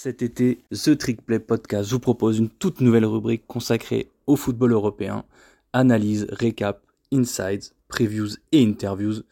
Cet 0.00 0.22
été, 0.22 0.60
The 0.70 0.96
Trick 0.96 1.22
Play 1.22 1.40
Podcast 1.40 1.90
vous 1.90 1.98
propose 1.98 2.38
une 2.38 2.50
toute 2.50 2.80
nouvelle 2.80 3.04
rubrique 3.04 3.48
consacrée 3.48 4.12
au 4.28 4.36
football 4.36 4.70
européen. 4.70 5.24
Analyse, 5.72 6.28
récap, 6.30 6.84
insights, 7.12 7.74
previews 7.88 8.36
et 8.52 8.64
interviews. 8.64 9.24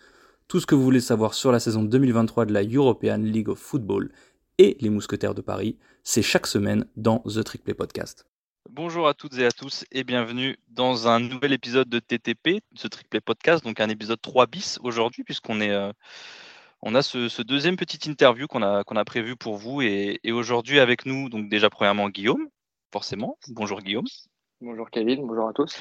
Tout 0.48 0.58
ce 0.58 0.66
que 0.66 0.74
vous 0.74 0.82
voulez 0.82 0.98
savoir 0.98 1.34
sur 1.34 1.52
la 1.52 1.60
saison 1.60 1.84
2023 1.84 2.46
de 2.46 2.52
la 2.52 2.64
European 2.64 3.18
League 3.18 3.48
of 3.48 3.60
Football 3.60 4.10
et 4.58 4.76
les 4.80 4.90
Mousquetaires 4.90 5.36
de 5.36 5.40
Paris, 5.40 5.76
c'est 6.02 6.20
chaque 6.20 6.48
semaine 6.48 6.84
dans 6.96 7.20
The 7.20 7.44
Trick 7.44 7.62
Play 7.62 7.74
Podcast. 7.74 8.26
Bonjour 8.68 9.06
à 9.06 9.14
toutes 9.14 9.38
et 9.38 9.46
à 9.46 9.52
tous 9.52 9.84
et 9.92 10.02
bienvenue 10.02 10.58
dans 10.66 11.06
un 11.06 11.20
nouvel 11.20 11.52
épisode 11.52 11.88
de 11.88 12.00
TTP, 12.00 12.60
The 12.76 12.90
Trick 12.90 13.08
Play 13.08 13.20
Podcast, 13.20 13.62
donc 13.62 13.78
un 13.78 13.88
épisode 13.88 14.20
3 14.20 14.48
bis 14.48 14.80
aujourd'hui 14.82 15.22
puisqu'on 15.22 15.60
est... 15.60 15.70
euh, 15.70 15.92
on 16.82 16.94
a 16.94 17.02
ce, 17.02 17.42
deuxième 17.42 17.76
petit 17.76 18.08
interview 18.08 18.46
qu'on 18.46 18.62
a, 18.62 18.84
qu'on 18.84 18.96
a 18.96 19.04
prévu 19.04 19.36
pour 19.36 19.56
vous. 19.56 19.82
Et, 19.82 20.20
aujourd'hui, 20.30 20.78
avec 20.78 21.06
nous, 21.06 21.28
donc 21.28 21.48
déjà, 21.48 21.70
premièrement, 21.70 22.08
Guillaume, 22.08 22.48
forcément. 22.92 23.38
Bonjour, 23.48 23.80
Guillaume. 23.80 24.06
Bonjour, 24.60 24.90
Kevin. 24.90 25.26
Bonjour 25.26 25.48
à 25.48 25.52
tous. 25.52 25.76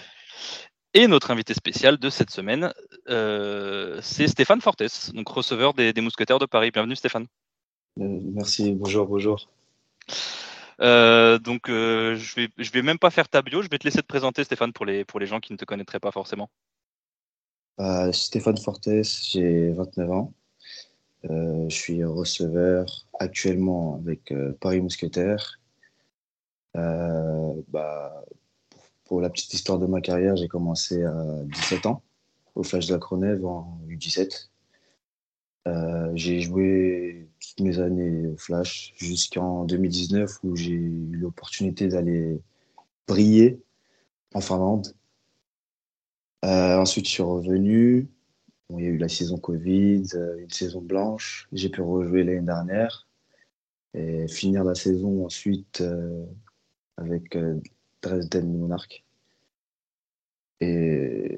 Et 0.93 1.07
notre 1.07 1.31
invité 1.31 1.53
spécial 1.53 1.97
de 1.97 2.09
cette 2.09 2.29
semaine, 2.29 2.73
euh, 3.09 3.99
c'est 4.01 4.27
Stéphane 4.27 4.61
Fortes, 4.61 4.84
donc 5.13 5.27
receveur 5.27 5.73
des, 5.73 5.93
Mousquetaires 5.99 6.39
de 6.39 6.45
Paris. 6.45 6.71
Bienvenue, 6.71 6.95
Stéphane. 6.95 7.25
Euh, 7.99 8.20
merci. 8.34 8.71
Bonjour, 8.71 9.05
bonjour. 9.05 9.49
Euh, 10.81 11.37
donc, 11.37 11.63
je 11.67 12.35
vais, 12.35 12.49
je 12.57 12.71
vais 12.71 12.81
même 12.81 12.99
pas 12.99 13.09
faire 13.09 13.27
ta 13.27 13.41
bio. 13.41 13.62
Je 13.62 13.70
vais 13.70 13.77
te 13.77 13.84
laisser 13.84 14.01
te 14.01 14.07
présenter, 14.07 14.45
Stéphane, 14.45 14.71
pour 14.71 14.85
les, 14.85 15.03
pour 15.03 15.20
les 15.20 15.25
gens 15.25 15.41
qui 15.41 15.51
ne 15.51 15.57
te 15.57 15.65
connaîtraient 15.65 15.99
pas 15.99 16.12
forcément. 16.12 16.49
Stéphane 18.13 18.57
Fortes, 18.57 18.87
j'ai 19.03 19.71
29 19.71 20.12
ans. 20.12 20.34
Euh, 21.29 21.67
je 21.70 21.75
suis 21.75 22.03
receveur 22.03 23.07
actuellement 23.20 23.95
avec 23.95 24.31
euh, 24.31 24.53
Paris 24.59 24.81
Mousquetaires. 24.81 25.59
Euh, 26.75 27.53
bah, 27.70 28.23
pour, 29.05 29.21
la 29.21 29.29
petite 29.29 29.53
histoire 29.53 29.79
de 29.79 29.87
ma 29.87 30.01
carrière, 30.01 30.35
j'ai 30.35 30.48
commencé 30.48 31.03
à 31.03 31.43
17 31.46 31.85
ans 31.87 32.03
au 32.53 32.63
Flash 32.63 32.87
de 32.87 32.93
la 32.93 32.99
Cronève 32.99 33.46
en 33.46 33.79
U17. 33.87 34.49
j'ai 36.13 36.41
joué 36.41 37.27
toutes 37.40 37.62
mes 37.62 37.79
années 37.79 38.27
au 38.27 38.37
Flash 38.37 38.93
jusqu'en 38.98 39.65
2019 39.65 40.40
où 40.43 40.55
j'ai 40.55 40.71
eu 40.71 41.09
l'opportunité 41.12 41.87
d'aller 41.87 42.40
briller 43.07 43.62
en 44.34 44.41
Finlande. 44.41 44.93
ensuite, 46.43 47.05
je 47.05 47.12
suis 47.12 47.23
revenu 47.23 48.07
il 48.70 48.84
y 48.84 48.88
a 48.88 48.90
eu 48.90 48.98
la 48.98 49.10
saison 49.10 49.38
Covid, 49.38 50.04
euh, 50.16 50.38
une 50.40 50.49
saison 50.49 50.82
blanche. 50.82 51.48
J'ai 51.52 51.70
pu 51.70 51.82
rejouer 51.82 52.24
l'année 52.24 52.41
dernière 52.41 53.08
et 53.94 54.27
finir 54.27 54.63
la 54.63 54.76
saison 54.76 55.26
ensuite 55.26 55.82
euh, 55.82 56.26
avec 56.98 57.36
euh, 57.36 57.60
Dresden 58.02 58.58
Monarch. 58.58 59.04
Et 60.62 61.38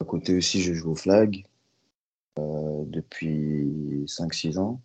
à 0.00 0.04
côté 0.04 0.36
aussi, 0.36 0.62
je 0.62 0.72
joue 0.74 0.92
au 0.92 0.94
flag 0.94 1.44
depuis 2.36 4.04
5-6 4.06 4.58
ans. 4.58 4.80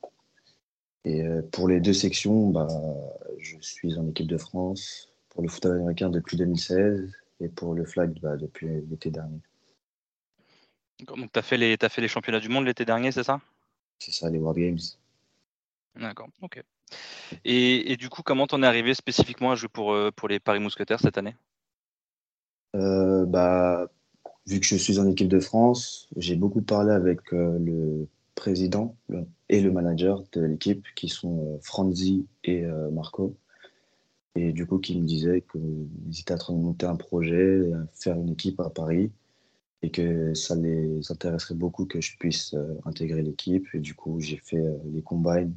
Et 1.05 1.23
pour 1.51 1.67
les 1.69 1.79
deux 1.79 1.93
sections, 1.93 2.49
bah, 2.49 2.67
je 3.37 3.57
suis 3.61 3.97
en 3.97 4.07
équipe 4.07 4.27
de 4.27 4.37
France 4.37 5.09
pour 5.29 5.43
le 5.43 5.49
foot 5.49 5.65
américain 5.67 6.09
depuis 6.09 6.35
2016 6.35 7.11
et 7.41 7.47
pour 7.47 7.73
le 7.75 7.85
flag 7.85 8.19
bah, 8.21 8.37
depuis 8.37 8.67
l'été 8.89 9.11
dernier. 9.11 9.39
Donc, 11.05 11.31
tu 11.31 11.39
as, 11.39 11.41
fait 11.41 11.57
les, 11.57 11.77
fait 11.77 12.01
les 12.01 12.07
championnats 12.07 12.39
du 12.39 12.49
monde 12.49 12.65
l'été 12.65 12.85
dernier, 12.85 13.11
c'est 13.11 13.23
ça? 13.23 13.39
C'est 13.99 14.11
ça, 14.11 14.29
les 14.29 14.39
World 14.39 14.59
Games. 14.59 14.79
D'accord, 15.95 16.29
ok. 16.41 16.63
Et, 17.43 17.91
et, 17.91 17.97
du 17.97 18.09
coup, 18.09 18.23
comment 18.23 18.47
t'en 18.47 18.63
es 18.63 18.65
arrivé 18.65 18.93
spécifiquement 18.93 19.51
à 19.51 19.55
jouer 19.55 19.69
pour, 19.69 19.93
euh, 19.93 20.11
pour 20.11 20.27
les 20.27 20.39
Paris 20.39 20.59
Mousquetaires 20.59 20.99
cette 20.99 21.17
année? 21.17 21.35
Euh, 22.75 23.25
bah, 23.25 23.87
Vu 24.45 24.59
que 24.59 24.65
je 24.65 24.75
suis 24.75 24.97
en 24.97 25.07
équipe 25.07 25.27
de 25.27 25.39
France, 25.39 26.07
j'ai 26.15 26.35
beaucoup 26.35 26.61
parlé 26.61 26.93
avec 26.93 27.33
euh, 27.33 27.59
le 27.59 28.07
président 28.33 28.95
et 29.49 29.61
le 29.61 29.71
manager 29.71 30.23
de 30.31 30.41
l'équipe, 30.41 30.85
qui 30.95 31.09
sont 31.09 31.59
Franzi 31.63 32.27
et 32.43 32.61
Marco. 32.91 33.35
Et 34.35 34.53
du 34.53 34.67
coup, 34.67 34.77
qui 34.77 34.99
me 34.99 35.05
disaient 35.05 35.43
qu'ils 35.51 36.19
étaient 36.19 36.35
en 36.35 36.37
train 36.37 36.53
de 36.53 36.59
monter 36.59 36.85
un 36.85 36.95
projet, 36.95 37.59
faire 37.93 38.15
une 38.15 38.29
équipe 38.29 38.59
à 38.59 38.69
Paris 38.69 39.11
et 39.83 39.91
que 39.91 40.33
ça 40.33 40.55
les 40.55 41.11
intéresserait 41.11 41.55
beaucoup 41.55 41.85
que 41.85 42.01
je 42.01 42.17
puisse 42.17 42.53
euh, 42.53 42.79
intégrer 42.85 43.21
l'équipe. 43.21 43.67
Et 43.73 43.79
du 43.79 43.93
coup, 43.93 44.19
j'ai 44.19 44.37
fait 44.37 44.57
euh, 44.57 44.77
les 44.85 45.01
combines 45.01 45.53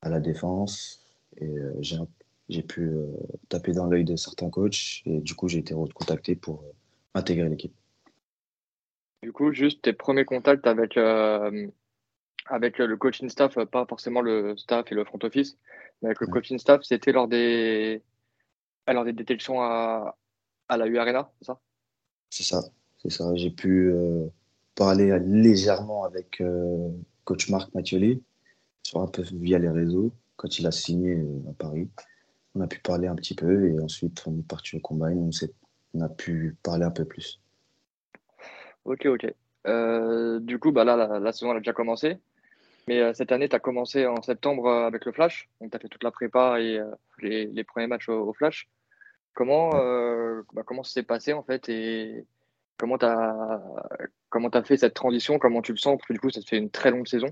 à 0.00 0.08
la 0.08 0.20
défense 0.20 1.04
et 1.38 1.48
euh, 1.48 1.72
j'ai 2.48 2.62
pu 2.62 2.90
taper 3.48 3.72
dans 3.72 3.86
l'œil 3.86 4.04
de 4.04 4.16
certains 4.16 4.50
coachs 4.50 5.02
et 5.06 5.20
du 5.20 5.34
coup, 5.34 5.48
j'ai 5.48 5.58
été 5.58 5.74
recontacté 5.74 6.36
pour 6.36 6.64
intégrer 7.14 7.48
l'équipe. 7.48 7.74
Du 9.22 9.32
coup, 9.32 9.52
juste 9.52 9.82
tes 9.82 9.92
premiers 9.92 10.24
contacts 10.24 10.66
avec, 10.66 10.96
avec 12.46 12.78
le 12.78 12.96
coaching 12.96 13.28
staff, 13.28 13.54
pas 13.66 13.86
forcément 13.86 14.20
le 14.20 14.56
staff 14.56 14.90
et 14.90 14.94
le 14.96 15.04
front 15.04 15.20
office, 15.22 15.56
mais 16.02 16.08
avec 16.08 16.20
le 16.20 16.26
coaching 16.26 16.58
staff, 16.58 16.82
c'était 16.82 17.12
lors 17.12 17.28
des, 17.28 18.02
lors 18.88 19.04
des 19.04 19.12
détections 19.12 19.62
à, 19.62 20.18
à 20.68 20.76
la 20.76 20.86
U 20.86 20.98
Arena, 20.98 21.32
c'est 21.38 21.46
ça? 21.46 21.60
C'est 22.28 22.42
ça. 22.42 22.62
C'est 23.02 23.10
ça. 23.10 23.34
J'ai 23.34 23.50
pu 23.50 23.90
euh, 23.90 24.26
parler 24.76 25.18
légèrement 25.26 26.04
avec 26.04 26.40
euh, 26.40 26.88
coach 27.24 27.48
Marc 27.50 27.74
Mathioli, 27.74 28.22
sur 28.84 29.00
un 29.00 29.08
peu 29.08 29.22
via 29.22 29.58
les 29.58 29.68
réseaux, 29.68 30.12
quand 30.36 30.58
il 30.58 30.66
a 30.68 30.70
signé 30.70 31.16
euh, 31.16 31.50
à 31.50 31.52
Paris. 31.52 31.88
On 32.54 32.60
a 32.60 32.68
pu 32.68 32.78
parler 32.78 33.08
un 33.08 33.16
petit 33.16 33.34
peu 33.34 33.68
et 33.70 33.80
ensuite 33.80 34.22
on 34.26 34.38
est 34.38 34.46
parti 34.46 34.76
au 34.76 34.80
combine. 34.80 35.18
On, 35.18 35.48
on 35.94 36.00
a 36.02 36.08
pu 36.08 36.56
parler 36.62 36.84
un 36.84 36.90
peu 36.92 37.04
plus. 37.04 37.40
Ok, 38.84 39.06
ok. 39.06 39.26
du 40.40 40.58
coup, 40.60 40.70
bah 40.70 40.84
là, 40.84 41.18
la, 41.18 41.32
saison 41.32 41.50
a 41.50 41.58
déjà 41.58 41.72
commencé. 41.72 42.18
Mais 42.88 43.14
cette 43.14 43.32
année, 43.32 43.48
tu 43.48 43.56
as 43.56 43.60
commencé 43.60 44.06
en 44.06 44.20
septembre 44.22 44.70
avec 44.70 45.06
le 45.06 45.12
Flash. 45.12 45.48
Donc, 45.60 45.70
tu 45.70 45.76
as 45.76 45.80
fait 45.80 45.88
toute 45.88 46.02
la 46.02 46.10
prépa 46.10 46.60
et 46.60 46.80
les, 47.20 47.64
premiers 47.64 47.86
matchs 47.86 48.08
au, 48.08 48.32
Flash. 48.32 48.68
Comment, 49.34 49.70
bah, 50.52 50.62
comment 50.66 50.82
ça 50.82 50.92
s'est 50.92 51.04
passé 51.04 51.32
en 51.32 51.42
fait 51.42 51.68
et 51.68 52.26
Comment 52.78 52.98
tu 52.98 53.06
as, 53.06 53.62
comment 54.28 54.50
fait 54.64 54.76
cette 54.76 54.94
transition? 54.94 55.38
Comment 55.38 55.62
tu 55.62 55.72
le 55.72 55.78
sens? 55.78 55.98
Parce 55.98 56.08
que 56.08 56.12
du 56.14 56.20
coup, 56.20 56.30
ça 56.30 56.40
te 56.40 56.48
fait 56.48 56.58
une 56.58 56.70
très 56.70 56.90
longue 56.90 57.06
saison. 57.06 57.28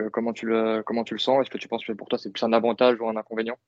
Euh, 0.00 0.10
comment, 0.10 0.32
tu 0.32 0.46
le, 0.46 0.82
comment 0.84 1.04
tu 1.04 1.14
le 1.14 1.20
sens? 1.20 1.42
Est-ce 1.42 1.50
que 1.50 1.58
tu 1.58 1.68
penses 1.68 1.84
que 1.84 1.92
pour 1.92 2.08
toi, 2.08 2.18
c'est 2.18 2.30
plus 2.30 2.42
un 2.42 2.52
avantage 2.52 3.00
ou 3.00 3.08
un 3.08 3.16
inconvénient? 3.16 3.58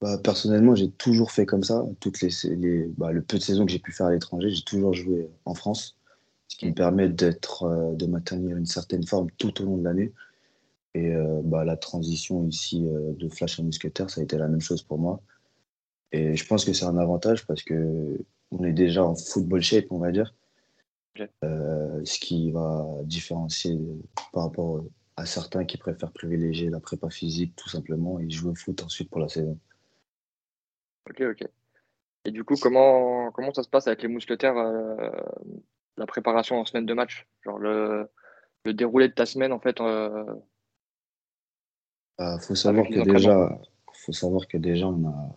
Bah, 0.00 0.18
Personnellement, 0.18 0.74
j'ai 0.74 0.90
toujours 0.90 1.30
fait 1.30 1.46
comme 1.46 1.62
ça. 1.62 1.84
Toutes 2.00 2.20
les, 2.20 2.30
les 2.56 2.86
bah, 2.96 3.12
le 3.12 3.22
peu 3.22 3.38
de 3.38 3.42
saisons 3.42 3.66
que 3.66 3.72
j'ai 3.72 3.78
pu 3.78 3.92
faire 3.92 4.06
à 4.06 4.12
l'étranger, 4.12 4.50
j'ai 4.50 4.64
toujours 4.64 4.94
joué 4.94 5.30
en 5.44 5.54
France, 5.54 5.96
ce 6.48 6.56
qui 6.56 6.66
me 6.66 6.74
permet 6.74 7.08
d'être, 7.08 7.64
euh, 7.64 7.94
de 7.94 8.06
maintenir 8.06 8.56
une 8.56 8.66
certaine 8.66 9.06
forme 9.06 9.30
tout 9.38 9.62
au 9.62 9.64
long 9.64 9.78
de 9.78 9.84
l'année. 9.84 10.12
Et 10.94 11.14
euh, 11.14 11.40
bah, 11.42 11.64
la 11.64 11.76
transition 11.76 12.46
ici 12.46 12.84
de 12.84 13.28
Flash 13.28 13.58
à 13.58 13.62
Mousquetaire, 13.62 14.10
ça 14.10 14.20
a 14.20 14.24
été 14.24 14.36
la 14.36 14.48
même 14.48 14.60
chose 14.60 14.82
pour 14.82 14.98
moi. 14.98 15.22
Et 16.12 16.36
je 16.36 16.46
pense 16.46 16.66
que 16.66 16.74
c'est 16.74 16.84
un 16.84 16.98
avantage 16.98 17.46
parce 17.46 17.62
que 17.62 18.18
on 18.52 18.64
est 18.64 18.72
déjà 18.72 19.04
en 19.04 19.14
football 19.14 19.62
shape, 19.62 19.86
on 19.90 19.98
va 19.98 20.12
dire. 20.12 20.34
Euh, 21.44 22.00
ce 22.04 22.18
qui 22.18 22.50
va 22.52 22.86
différencier 23.04 23.78
par 24.32 24.44
rapport 24.44 24.82
à 25.16 25.26
certains 25.26 25.64
qui 25.64 25.76
préfèrent 25.76 26.12
privilégier 26.12 26.70
la 26.70 26.80
prépa 26.80 27.10
physique 27.10 27.54
tout 27.54 27.68
simplement 27.68 28.18
et 28.18 28.30
jouer 28.30 28.52
au 28.52 28.54
foot 28.54 28.82
ensuite 28.82 29.10
pour 29.10 29.20
la 29.20 29.28
saison. 29.28 29.58
Ok, 31.10 31.20
ok. 31.20 31.48
Et 32.24 32.30
du 32.30 32.44
coup, 32.44 32.54
comment, 32.60 33.30
comment 33.32 33.52
ça 33.52 33.62
se 33.62 33.68
passe 33.68 33.88
avec 33.88 34.02
les 34.02 34.08
mousquetaires, 34.08 34.56
euh, 34.56 35.10
la 35.96 36.06
préparation 36.06 36.58
en 36.60 36.64
semaine 36.64 36.86
de 36.86 36.94
match? 36.94 37.26
Genre 37.42 37.58
le, 37.58 38.08
le, 38.64 38.72
déroulé 38.72 39.08
de 39.08 39.12
ta 39.12 39.26
semaine, 39.26 39.52
en 39.52 39.60
fait 39.60 39.80
euh, 39.80 40.24
bah, 42.18 42.38
faut 42.38 42.54
savoir 42.54 42.86
que 42.86 43.00
déjà, 43.00 43.60
faut 43.92 44.12
savoir 44.12 44.46
que 44.46 44.56
déjà 44.56 44.86
on 44.86 45.08
a 45.08 45.36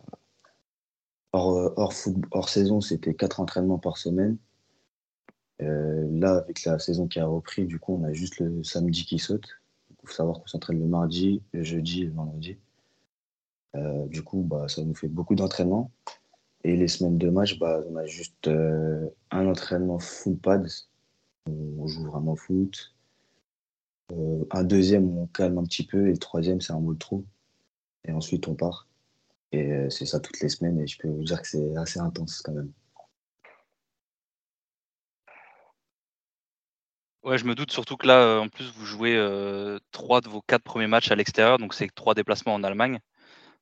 euh, 1.35 1.73
hors, 1.75 2.49
saison, 2.49 2.81
c'était 2.81 3.13
quatre 3.13 3.39
entraînements 3.39 3.77
par 3.77 3.97
semaine. 3.97 4.37
Euh, 5.61 6.07
là, 6.11 6.37
avec 6.37 6.63
la 6.65 6.79
saison 6.79 7.07
qui 7.07 7.19
a 7.19 7.25
repris, 7.25 7.65
du 7.65 7.79
coup, 7.79 7.97
on 7.99 8.03
a 8.03 8.13
juste 8.13 8.39
le 8.39 8.63
samedi 8.63 9.05
qui 9.05 9.19
saute. 9.19 9.47
Il 9.89 10.07
faut 10.07 10.13
savoir 10.13 10.39
qu'on 10.39 10.47
s'entraîne 10.47 10.79
le 10.79 10.87
mardi, 10.87 11.41
le 11.53 11.63
jeudi 11.63 12.03
et 12.03 12.05
le 12.05 12.13
vendredi. 12.13 12.57
Euh, 13.75 14.05
du 14.07 14.23
coup, 14.23 14.41
bah, 14.43 14.67
ça 14.67 14.83
nous 14.83 14.95
fait 14.95 15.07
beaucoup 15.07 15.35
d'entraînements. 15.35 15.91
Et 16.63 16.75
les 16.75 16.87
semaines 16.87 17.17
de 17.17 17.29
match, 17.29 17.59
bah, 17.59 17.81
on 17.89 17.95
a 17.95 18.05
juste 18.05 18.47
un 18.47 19.47
entraînement 19.47 19.99
full 19.99 20.37
pad. 20.37 20.67
On 21.47 21.85
joue 21.87 22.05
vraiment 22.05 22.35
foot. 22.35 22.95
un 24.51 24.63
deuxième 24.63 25.17
on 25.17 25.27
calme 25.27 25.57
un 25.59 25.63
petit 25.63 25.85
peu. 25.85 26.07
Et 26.07 26.11
le 26.11 26.17
troisième, 26.17 26.61
c'est 26.61 26.73
un 26.73 26.79
mot 26.79 26.95
trou. 26.95 27.25
Et 28.07 28.11
ensuite, 28.11 28.47
on 28.47 28.55
part. 28.55 28.87
Et 29.55 29.71
euh, 29.71 29.89
c'est 29.89 30.05
ça 30.05 30.19
toutes 30.19 30.41
les 30.41 30.49
semaines 30.49 30.81
et 30.81 30.85
je 30.85 30.97
peux 30.97 31.07
vous 31.07 31.23
dire 31.23 31.41
que 31.41 31.47
c'est 31.47 31.77
assez 31.77 31.99
intense 31.99 32.41
quand 32.41 32.51
même. 32.51 32.73
Ouais, 37.23 37.37
je 37.37 37.45
me 37.45 37.55
doute 37.55 37.71
surtout 37.71 37.95
que 37.95 38.05
là, 38.05 38.39
en 38.39 38.49
plus, 38.49 38.69
vous 38.75 38.85
jouez 38.85 39.15
trois 39.91 40.21
de 40.21 40.29
vos 40.29 40.41
quatre 40.41 40.61
premiers 40.61 40.85
matchs 40.85 41.09
à 41.09 41.15
l'extérieur, 41.15 41.57
donc 41.57 41.73
c'est 41.73 41.89
trois 41.95 42.13
déplacements 42.13 42.53
en 42.53 42.63
Allemagne. 42.63 42.99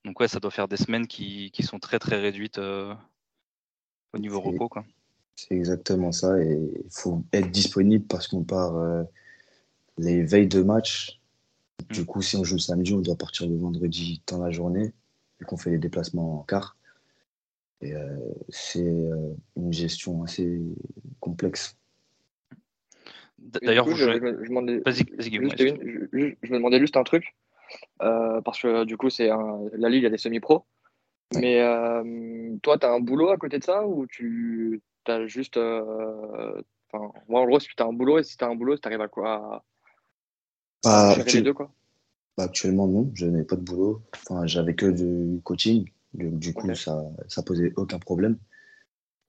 Donc 0.03 0.19
ouais, 0.19 0.27
ça 0.27 0.41
doit 0.41 0.51
faire 0.51 0.67
des 0.67 0.75
semaines 0.75 1.07
qui, 1.07 1.49
qui 1.51 1.63
sont 1.63 1.79
très 1.79 1.97
très 1.97 2.19
réduites 2.19 2.57
au 2.57 4.17
niveau 4.17 4.41
repos. 4.41 4.67
Quoi. 4.67 4.83
C'est 5.37 5.55
exactement 5.55 6.11
ça. 6.11 6.37
Et 6.41 6.59
il 6.83 6.91
faut 6.91 7.23
être 7.31 7.51
disponible 7.51 8.05
parce 8.05 8.27
qu'on 8.27 8.43
part 8.43 8.73
les 9.97 10.23
veilles 10.23 10.49
de 10.49 10.61
match. 10.61 11.21
Du 11.89 12.01
mmh. 12.01 12.05
coup, 12.05 12.21
si 12.21 12.35
on 12.35 12.43
joue 12.43 12.55
le 12.55 12.59
samedi, 12.59 12.93
on 12.93 12.99
doit 12.99 13.15
partir 13.15 13.47
le 13.47 13.55
vendredi 13.55 14.21
dans 14.27 14.39
la 14.43 14.51
journée, 14.51 14.91
vu 15.43 15.45
qu'on 15.45 15.57
fait 15.57 15.71
les 15.71 15.77
déplacements 15.77 16.39
en 16.39 16.43
quart. 16.43 16.77
Et 17.81 17.93
c'est 18.47 18.79
une 19.57 19.73
gestion 19.73 20.23
assez 20.23 20.61
complexe. 21.19 21.77
D'ailleurs, 23.37 23.93
je, 23.93 24.05
me 24.05 24.61
demandais 26.53 26.79
juste 26.79 26.95
un 26.95 27.03
truc, 27.03 27.35
euh, 28.01 28.39
parce 28.41 28.61
que 28.61 28.85
du 28.85 28.95
coup, 28.95 29.09
c'est 29.09 29.27
la 29.27 29.89
Ligue, 29.89 30.01
il 30.01 30.03
y 30.03 30.07
a 30.07 30.09
des 30.09 30.17
semi-pros. 30.17 30.63
Mais 31.35 31.61
euh, 31.61 32.55
toi, 32.61 32.77
tu 32.77 32.85
as 32.85 32.91
un 32.91 32.99
boulot 32.99 33.29
à 33.29 33.37
côté 33.37 33.59
de 33.59 33.63
ça 33.63 33.85
ou 33.85 34.07
tu 34.07 34.81
as 35.07 35.25
juste. 35.25 35.57
Euh, 35.57 36.61
moi, 37.27 37.41
en 37.41 37.45
gros, 37.45 37.59
si 37.59 37.67
tu 37.75 37.83
as 37.83 37.85
un 37.85 37.93
boulot 37.93 38.19
et 38.19 38.23
si 38.23 38.37
tu 38.37 38.45
as 38.45 38.47
un 38.47 38.55
boulot, 38.55 38.77
tu 38.77 38.87
arrives 38.87 39.01
à 39.01 39.07
quoi 39.07 39.63
à 40.85 41.15
les 41.33 41.41
deux, 41.41 41.53
quoi? 41.53 41.71
Bah, 42.37 42.43
Actuellement, 42.43 42.87
non, 42.87 43.11
je 43.13 43.25
n'ai 43.25 43.43
pas 43.43 43.55
de 43.55 43.61
boulot. 43.61 44.01
Enfin, 44.27 44.45
j'avais 44.45 44.75
que 44.75 44.87
du 44.87 45.41
coaching. 45.41 45.89
Du, 46.13 46.53
coup, 46.53 46.73
ça, 46.75 47.03
ça 47.27 47.41
posait 47.41 47.73
aucun 47.75 47.97
problème. 47.99 48.37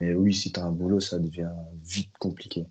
Mais 0.01 0.15
oui, 0.15 0.35
si 0.35 0.53
tu 0.53 0.61
as 0.61 0.65
un 0.65 0.73
boulot, 0.73 1.01
ça 1.01 1.19
devient 1.19 1.51
vite 1.83 2.13
compliqué. 2.19 2.67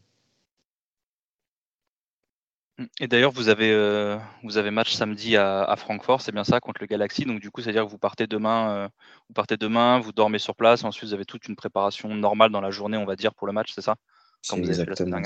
Et 2.99 3.07
d'ailleurs, 3.07 3.31
vous 3.31 3.49
avez, 3.49 3.71
euh, 3.71 4.17
vous 4.43 4.57
avez 4.57 4.71
match 4.71 4.93
samedi 4.93 5.37
à, 5.37 5.73
Francfort, 5.77 6.21
c'est 6.21 6.31
bien 6.31 6.43
ça, 6.43 6.59
contre 6.59 6.81
le 6.81 6.87
Galaxy. 6.87 7.23
Donc 7.23 7.39
du 7.39 7.51
coup, 7.51 7.61
c'est-à-dire 7.61 7.85
que 7.85 7.89
vous 7.89 7.99
partez 7.99 8.25
demain, 8.25 8.75
euh, 8.75 8.87
vous 9.29 9.33
partez 9.33 9.57
demain, 9.57 9.99
vous 9.99 10.11
dormez 10.11 10.39
sur 10.39 10.55
place, 10.55 10.83
ensuite 10.83 11.09
vous 11.09 11.13
avez 11.13 11.25
toute 11.25 11.47
une 11.47 11.55
préparation 11.55 12.13
normale 12.15 12.51
dans 12.51 12.61
la 12.61 12.71
journée, 12.71 12.97
on 12.97 13.05
va 13.05 13.15
dire, 13.15 13.33
pour 13.35 13.45
le 13.45 13.53
match, 13.53 13.71
c'est 13.75 13.81
ça? 13.81 13.95
C'est 14.41 14.57
exactement. 14.57 15.21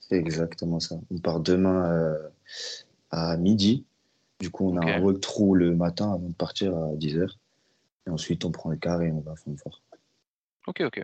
C'est 0.00 0.16
exactement 0.16 0.80
ça. 0.80 0.96
On 1.10 1.18
part 1.18 1.40
demain 1.40 1.90
euh, 1.92 2.28
à 3.10 3.36
midi. 3.36 3.86
Du 4.40 4.50
coup, 4.50 4.72
on 4.72 4.76
a 4.78 4.84
un 4.84 5.00
walkthrough 5.00 5.54
le 5.54 5.76
matin 5.76 6.12
avant 6.14 6.28
de 6.28 6.34
partir 6.34 6.74
à 6.74 6.94
10h. 6.96 7.36
Et 8.06 8.10
ensuite, 8.10 8.44
on 8.44 8.50
prend 8.50 8.70
le 8.70 8.76
car 8.76 9.02
et 9.02 9.12
on 9.12 9.20
va 9.20 9.32
à 9.32 9.36
Francfort. 9.36 9.82
Ok, 10.66 10.80
ok. 10.80 11.02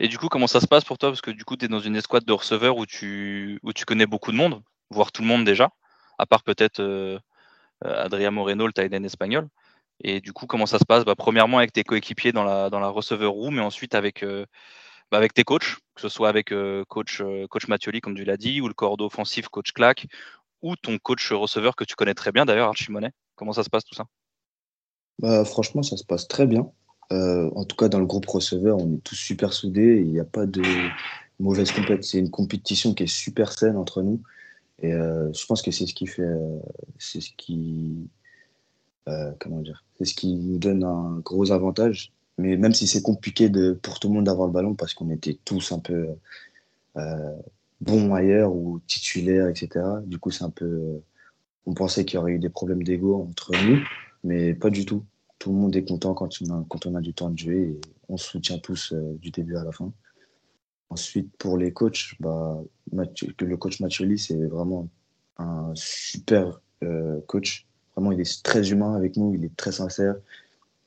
Et 0.00 0.08
du 0.08 0.18
coup, 0.18 0.28
comment 0.28 0.46
ça 0.46 0.60
se 0.60 0.66
passe 0.66 0.84
pour 0.84 0.98
toi? 0.98 1.10
Parce 1.10 1.22
que 1.22 1.30
du 1.30 1.44
coup, 1.44 1.56
tu 1.56 1.64
es 1.64 1.68
dans 1.68 1.80
une 1.80 1.96
escouade 1.96 2.24
de 2.24 2.32
receveurs 2.32 2.76
où 2.76 2.84
tu, 2.86 3.58
où 3.62 3.72
tu 3.72 3.84
connais 3.84 4.06
beaucoup 4.06 4.32
de 4.32 4.36
monde 4.36 4.62
voir 4.90 5.12
tout 5.12 5.22
le 5.22 5.28
monde 5.28 5.44
déjà, 5.44 5.70
à 6.18 6.26
part 6.26 6.42
peut-être 6.42 6.80
euh, 6.80 7.18
euh, 7.84 8.04
Adrien 8.04 8.30
Moreno, 8.30 8.66
le 8.66 8.72
tight 8.72 8.92
espagnol. 8.92 9.48
Et 10.02 10.20
du 10.20 10.32
coup, 10.32 10.46
comment 10.46 10.66
ça 10.66 10.78
se 10.78 10.84
passe? 10.84 11.04
Bah, 11.04 11.14
Premièrement, 11.16 11.58
avec 11.58 11.72
tes 11.72 11.84
coéquipiers 11.84 12.32
dans 12.32 12.44
la, 12.44 12.70
dans 12.70 12.80
la 12.80 12.88
receveur 12.88 13.32
room, 13.32 13.58
et 13.58 13.62
ensuite 13.62 13.94
avec, 13.94 14.22
euh, 14.22 14.46
bah, 15.10 15.18
avec 15.18 15.34
tes 15.34 15.44
coachs, 15.44 15.76
que 15.94 16.00
ce 16.00 16.08
soit 16.08 16.28
avec 16.28 16.54
coach, 16.88 17.22
coach 17.50 17.68
Mathioli, 17.68 18.00
comme 18.00 18.14
tu 18.14 18.24
l'as 18.24 18.36
dit, 18.36 18.60
ou 18.60 18.68
le 18.68 18.74
cordeau 18.74 19.06
offensif, 19.06 19.48
coach 19.48 19.72
Clack, 19.72 20.06
ou 20.62 20.76
ton 20.76 20.98
coach 20.98 21.32
receveur 21.32 21.76
que 21.76 21.84
tu 21.84 21.94
connais 21.94 22.14
très 22.14 22.32
bien 22.32 22.44
d'ailleurs, 22.44 22.68
Archie 22.68 22.90
Monet? 22.90 23.12
Comment 23.36 23.52
ça 23.52 23.62
se 23.62 23.70
passe 23.70 23.84
tout 23.84 23.94
ça? 23.94 24.06
Bah, 25.18 25.44
Franchement, 25.44 25.82
ça 25.82 25.96
se 25.96 26.04
passe 26.04 26.28
très 26.28 26.46
bien. 26.46 26.70
en 27.10 27.64
tout 27.64 27.76
cas, 27.76 27.88
dans 27.88 28.00
le 28.00 28.06
groupe 28.06 28.26
receveur, 28.26 28.78
on 28.78 28.94
est 28.94 29.04
tous 29.04 29.14
super 29.14 29.52
soudés. 29.52 30.02
Il 30.04 30.12
n'y 30.12 30.20
a 30.20 30.24
pas 30.24 30.46
de 30.46 30.62
mauvaise 31.40 31.70
compétition. 31.70 32.02
C'est 32.02 32.18
une 32.18 32.30
compétition 32.30 32.94
qui 32.94 33.04
est 33.04 33.06
super 33.06 33.52
saine 33.52 33.76
entre 33.76 34.02
nous. 34.02 34.20
Et 34.80 34.92
euh, 34.92 35.32
je 35.32 35.44
pense 35.46 35.62
que 35.62 35.70
c'est 35.70 35.86
ce 35.86 35.94
qui 35.94 36.06
fait, 36.06 36.22
euh, 36.22 36.58
c'est 36.98 37.20
ce 37.20 37.30
qui, 37.36 38.08
euh, 39.08 39.32
comment 39.40 39.60
dire, 39.60 39.84
c'est 39.98 40.04
ce 40.04 40.14
qui 40.14 40.34
nous 40.34 40.58
donne 40.58 40.84
un 40.84 41.20
gros 41.24 41.50
avantage. 41.50 42.12
Mais 42.38 42.56
même 42.56 42.72
si 42.72 42.86
c'est 42.86 43.02
compliqué 43.02 43.50
pour 43.82 43.98
tout 43.98 44.08
le 44.08 44.14
monde 44.14 44.26
d'avoir 44.26 44.46
le 44.46 44.52
ballon 44.52 44.74
parce 44.74 44.94
qu'on 44.94 45.10
était 45.10 45.38
tous 45.44 45.72
un 45.72 45.80
peu 45.80 46.08
bons 47.80 48.14
ailleurs 48.14 48.54
ou 48.54 48.80
titulaires, 48.86 49.48
etc. 49.48 49.84
Du 50.06 50.18
coup, 50.18 50.30
c'est 50.30 50.44
un 50.44 50.50
peu, 50.50 51.00
on 51.66 51.74
pensait 51.74 52.04
qu'il 52.04 52.16
y 52.16 52.18
aurait 52.18 52.32
eu 52.32 52.38
des 52.38 52.48
problèmes 52.48 52.82
d'ego 52.82 53.22
entre 53.22 53.52
nous, 53.66 53.78
mais 54.24 54.54
pas 54.54 54.70
du 54.70 54.84
tout. 54.84 55.04
Tout 55.38 55.52
le 55.52 55.56
monde 55.58 55.76
est 55.76 55.84
content 55.84 56.14
quand 56.14 56.30
on 56.42 56.50
a, 56.50 56.64
quand 56.68 56.86
on 56.86 56.94
a 56.96 57.00
du 57.00 57.14
temps 57.14 57.30
de 57.30 57.38
jouer 57.38 57.60
et 57.60 57.80
on 58.08 58.16
se 58.16 58.30
soutient 58.30 58.58
tous 58.58 58.92
du 58.92 59.30
début 59.30 59.56
à 59.56 59.64
la 59.64 59.72
fin. 59.72 59.92
Ensuite, 60.90 61.36
pour 61.36 61.58
les 61.58 61.72
coachs, 61.72 62.14
bah, 62.18 62.58
le 62.92 63.56
coach 63.56 63.80
Mathioli, 63.80 64.18
c'est 64.18 64.46
vraiment 64.46 64.88
un 65.36 65.72
super 65.74 66.60
euh, 66.82 67.20
coach. 67.26 67.66
Vraiment, 67.94 68.12
il 68.12 68.20
est 68.20 68.42
très 68.42 68.70
humain 68.70 68.94
avec 68.94 69.16
nous, 69.16 69.34
il 69.34 69.44
est 69.44 69.54
très 69.56 69.72
sincère. 69.72 70.16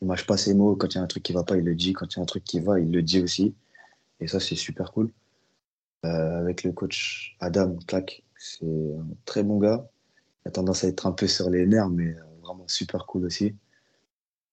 Il 0.02 0.08
mâche 0.08 0.26
pas 0.26 0.38
ses 0.38 0.56
mots. 0.56 0.76
Quand 0.76 0.94
il 0.94 0.98
y 0.98 0.98
a 0.98 1.04
un 1.04 1.08
truc 1.08 1.24
qui 1.24 1.34
va 1.34 1.44
pas, 1.44 1.58
il 1.58 1.64
le 1.64 1.76
dit. 1.76 1.94
Quand 1.94 2.14
il 2.14 2.18
y 2.18 2.20
a 2.20 2.24
un 2.24 2.26
truc 2.26 2.44
qui 2.44 2.60
va, 2.60 2.80
il 2.80 2.92
le 2.92 3.02
dit 3.04 3.22
aussi. 3.22 3.54
Et 4.20 4.28
ça, 4.28 4.40
c'est 4.40 4.56
super 4.56 4.92
cool. 4.92 5.12
Euh, 6.06 6.40
avec 6.40 6.64
le 6.64 6.72
coach 6.72 7.36
Adam 7.40 7.76
Clack, 7.88 8.24
c'est 8.38 8.66
un 8.66 9.08
très 9.26 9.44
bon 9.44 9.60
gars. 9.60 9.88
Il 10.46 10.50
a 10.50 10.52
tendance 10.52 10.84
à 10.84 10.88
être 10.88 11.06
un 11.06 11.12
peu 11.12 11.28
sur 11.28 11.50
les 11.50 11.66
nerfs, 11.66 11.90
mais 11.90 12.08
euh, 12.08 12.24
vraiment 12.42 12.68
super 12.68 13.06
cool 13.06 13.26
aussi. 13.26 13.56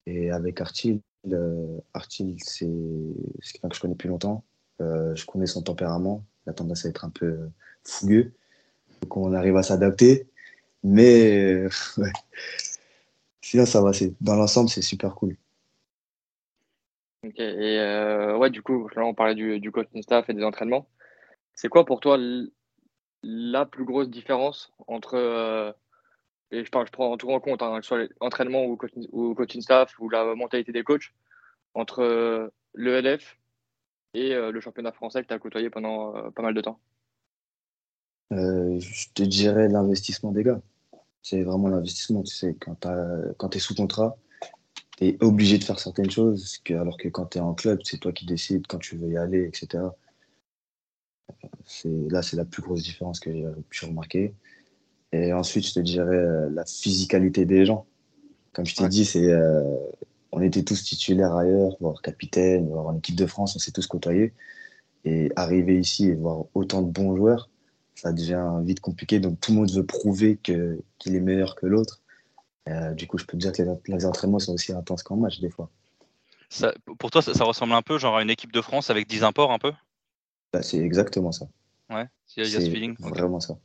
Et 0.06 0.30
avec 0.30 0.60
Artil, 0.60 1.00
Artil, 1.94 2.36
c'est 2.44 2.66
quelqu'un 2.66 3.68
que 3.68 3.76
je 3.76 3.80
connais 3.80 3.94
depuis 3.94 4.08
longtemps. 4.08 4.44
Euh, 4.80 5.14
je 5.14 5.26
connais 5.26 5.46
son 5.46 5.62
tempérament. 5.62 6.24
Il 6.46 6.50
a 6.50 6.52
tendance 6.52 6.86
à 6.86 6.88
être 6.88 7.04
un 7.04 7.10
peu 7.10 7.38
fougueux. 7.84 8.32
Donc 9.02 9.16
on 9.16 9.32
arrive 9.32 9.56
à 9.56 9.62
s'adapter. 9.62 10.28
Mais 10.84 11.64
euh, 11.64 11.68
sinon, 13.42 13.66
ça 13.66 13.82
va. 13.82 13.90
Dans 14.20 14.36
l'ensemble, 14.36 14.68
c'est 14.68 14.82
super 14.82 15.14
cool. 15.14 15.36
Ok. 17.26 17.38
Et 17.38 17.78
euh, 17.78 18.36
ouais, 18.36 18.50
du 18.50 18.62
coup, 18.62 18.88
là, 18.94 19.04
on 19.04 19.14
parlait 19.14 19.34
du, 19.34 19.60
du 19.60 19.72
coaching 19.72 20.02
staff 20.02 20.30
et 20.30 20.34
des 20.34 20.44
entraînements. 20.44 20.86
C'est 21.60 21.68
quoi 21.68 21.84
pour 21.84 21.98
toi 21.98 22.16
la 23.24 23.66
plus 23.66 23.84
grosse 23.84 24.08
différence 24.08 24.72
entre 24.86 25.74
et 26.52 26.64
je, 26.64 26.70
parle, 26.70 26.86
je 26.86 26.92
prends 26.92 27.16
tout 27.16 27.30
en 27.30 27.40
compte, 27.40 27.62
hein, 27.62 27.78
que 27.78 27.82
ce 27.82 27.88
soit 27.88 28.08
l'entraînement 28.20 28.64
ou, 28.64 28.78
ou 29.10 29.34
coaching 29.34 29.60
staff 29.60 29.98
ou 29.98 30.08
la 30.08 30.36
mentalité 30.36 30.70
des 30.70 30.84
coachs, 30.84 31.12
entre 31.74 32.52
le 32.74 33.02
LF 33.02 33.36
et 34.14 34.34
euh, 34.34 34.52
le 34.52 34.60
championnat 34.60 34.92
français 34.92 35.20
que 35.20 35.26
tu 35.26 35.34
as 35.34 35.40
côtoyé 35.40 35.68
pendant 35.68 36.16
euh, 36.16 36.30
pas 36.30 36.42
mal 36.42 36.54
de 36.54 36.60
temps? 36.60 36.78
Euh, 38.32 38.78
Je 38.78 39.08
te 39.12 39.24
dirais 39.24 39.66
l'investissement 39.66 40.30
des 40.30 40.44
gars. 40.44 40.60
C'est 41.22 41.42
vraiment 41.42 41.66
l'investissement. 41.66 42.22
Tu 42.22 42.36
sais, 42.36 42.56
quand 42.56 43.48
tu 43.48 43.56
es 43.56 43.60
sous 43.60 43.74
contrat, 43.74 44.16
tu 44.96 45.08
es 45.08 45.18
obligé 45.24 45.58
de 45.58 45.64
faire 45.64 45.80
certaines 45.80 46.10
choses, 46.10 46.60
alors 46.70 46.96
que 46.96 47.08
quand 47.08 47.26
tu 47.26 47.38
es 47.38 47.40
en 47.40 47.54
club, 47.54 47.80
c'est 47.82 47.98
toi 47.98 48.12
qui 48.12 48.26
décides 48.26 48.68
quand 48.68 48.78
tu 48.78 48.96
veux 48.96 49.08
y 49.08 49.16
aller, 49.16 49.44
etc. 49.44 49.82
Là, 51.84 52.22
c'est 52.22 52.36
la 52.36 52.44
plus 52.44 52.62
grosse 52.62 52.82
différence 52.82 53.20
que 53.20 53.32
j'ai 53.32 53.44
pu 53.68 53.84
remarquer. 53.84 54.34
Et 55.12 55.32
ensuite, 55.32 55.66
je 55.66 55.74
te 55.74 55.80
dirais 55.80 56.50
la 56.50 56.64
physicalité 56.64 57.44
des 57.44 57.64
gens. 57.64 57.86
Comme 58.52 58.66
je 58.66 58.74
t'ai 58.74 58.88
dit, 58.88 59.04
c'est 59.04 59.32
on 60.32 60.42
était 60.42 60.62
tous 60.62 60.82
titulaires 60.84 61.34
ailleurs, 61.34 61.76
voire 61.80 62.02
capitaine, 62.02 62.68
voire 62.68 62.86
en 62.86 62.96
équipe 62.96 63.16
de 63.16 63.26
France, 63.26 63.56
on 63.56 63.58
s'est 63.58 63.72
tous 63.72 63.86
côtoyés. 63.86 64.32
Et 65.04 65.30
arriver 65.36 65.78
ici 65.78 66.06
et 66.08 66.14
voir 66.14 66.44
autant 66.54 66.82
de 66.82 66.90
bons 66.90 67.16
joueurs, 67.16 67.48
ça 67.94 68.12
devient 68.12 68.60
vite 68.62 68.80
compliqué. 68.80 69.20
Donc 69.20 69.40
tout 69.40 69.52
le 69.52 69.58
monde 69.58 69.70
veut 69.70 69.86
prouver 69.86 70.36
qu'il 70.36 70.82
est 71.04 71.20
meilleur 71.20 71.54
que 71.54 71.66
l'autre. 71.66 72.00
Euh, 72.68 72.92
du 72.92 73.06
coup, 73.06 73.16
je 73.16 73.24
peux 73.24 73.38
te 73.38 73.42
dire 73.42 73.52
que 73.52 73.62
les, 73.86 74.04
entraînements 74.04 74.38
sont 74.38 74.52
aussi 74.52 74.72
intenses 74.72 75.02
qu'en 75.02 75.16
match 75.16 75.40
des 75.40 75.48
fois. 75.48 75.70
pour 76.98 77.10
toi, 77.10 77.22
ça, 77.22 77.44
ressemble 77.44 77.72
un 77.72 77.82
peu 77.82 77.98
genre 77.98 78.16
à 78.16 78.22
une 78.22 78.30
équipe 78.30 78.52
de 78.52 78.60
France 78.60 78.90
avec 78.90 79.08
10 79.08 79.24
imports 79.24 79.52
un 79.52 79.58
peu? 79.58 79.72
Bah, 80.52 80.62
C'est 80.62 80.78
exactement 80.78 81.32
ça. 81.32 81.46
Ouais, 81.90 82.06
il 82.36 82.44
y 82.44 82.56
a, 82.56 82.60
ce 82.60 82.70
feeling. 82.70 82.96
Vraiment 82.98 83.40
ça. 83.40 83.58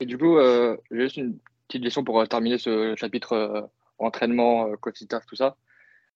Et 0.00 0.06
du 0.06 0.18
coup, 0.18 0.38
euh, 0.38 0.76
j'ai 0.90 1.00
juste 1.00 1.16
une 1.16 1.38
petite 1.68 1.82
question 1.82 2.04
pour 2.04 2.26
terminer 2.28 2.58
ce 2.58 2.94
chapitre 2.96 3.32
euh, 3.32 3.62
entraînement, 3.98 4.68
euh, 4.68 4.76
coach 4.76 4.98
tout 4.98 5.36
ça. 5.36 5.56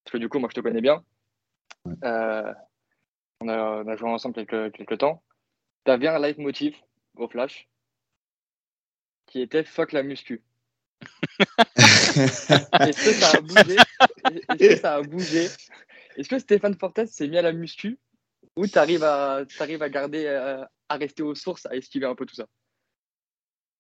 Parce 0.05 0.13
que 0.13 0.19
du 0.19 0.29
coup, 0.29 0.39
moi, 0.39 0.49
je 0.51 0.55
te 0.55 0.61
connais 0.61 0.81
bien. 0.81 1.05
Euh, 2.05 2.53
on, 3.41 3.49
a, 3.49 3.97
joué 3.97 4.11
ensemble 4.11 4.35
quelques, 4.35 4.73
quelques 4.75 4.99
temps. 4.99 5.23
Tu 5.85 5.91
avais 5.91 6.09
un 6.09 6.19
leitmotiv 6.19 6.77
au 7.17 7.29
Flash 7.29 7.69
qui 9.27 9.41
était 9.41 9.65
fuck 9.65 9.93
la 9.93 10.03
muscu. 10.03 10.43
Est-ce 11.77 13.05
que 13.05 13.13
ça 13.13 13.39
a 13.39 13.41
bougé? 13.41 13.77
Est-ce 14.49 14.69
que 14.69 14.77
ça 14.77 14.95
a 14.97 15.03
bougé? 15.03 15.49
Est-ce 16.17 16.29
que 16.29 16.39
Stéphane 16.39 16.75
Fortes 16.75 17.07
s'est 17.07 17.29
mis 17.29 17.39
à 17.39 17.43
la 17.43 17.53
muscu? 17.53 17.99
Ou 18.59 18.67
tu 18.67 18.79
arrives 18.79 19.05
à, 19.05 19.45
arrives 19.61 19.83
à 19.83 19.89
garder, 19.89 20.25
euh, 20.27 20.65
à 20.89 20.97
rester 20.97 21.23
aux 21.23 21.35
sources, 21.35 21.67
à 21.67 21.77
esquiver 21.77 22.07
un 22.07 22.15
peu 22.15 22.27
tout 22.27 22.35
ça 22.35 22.47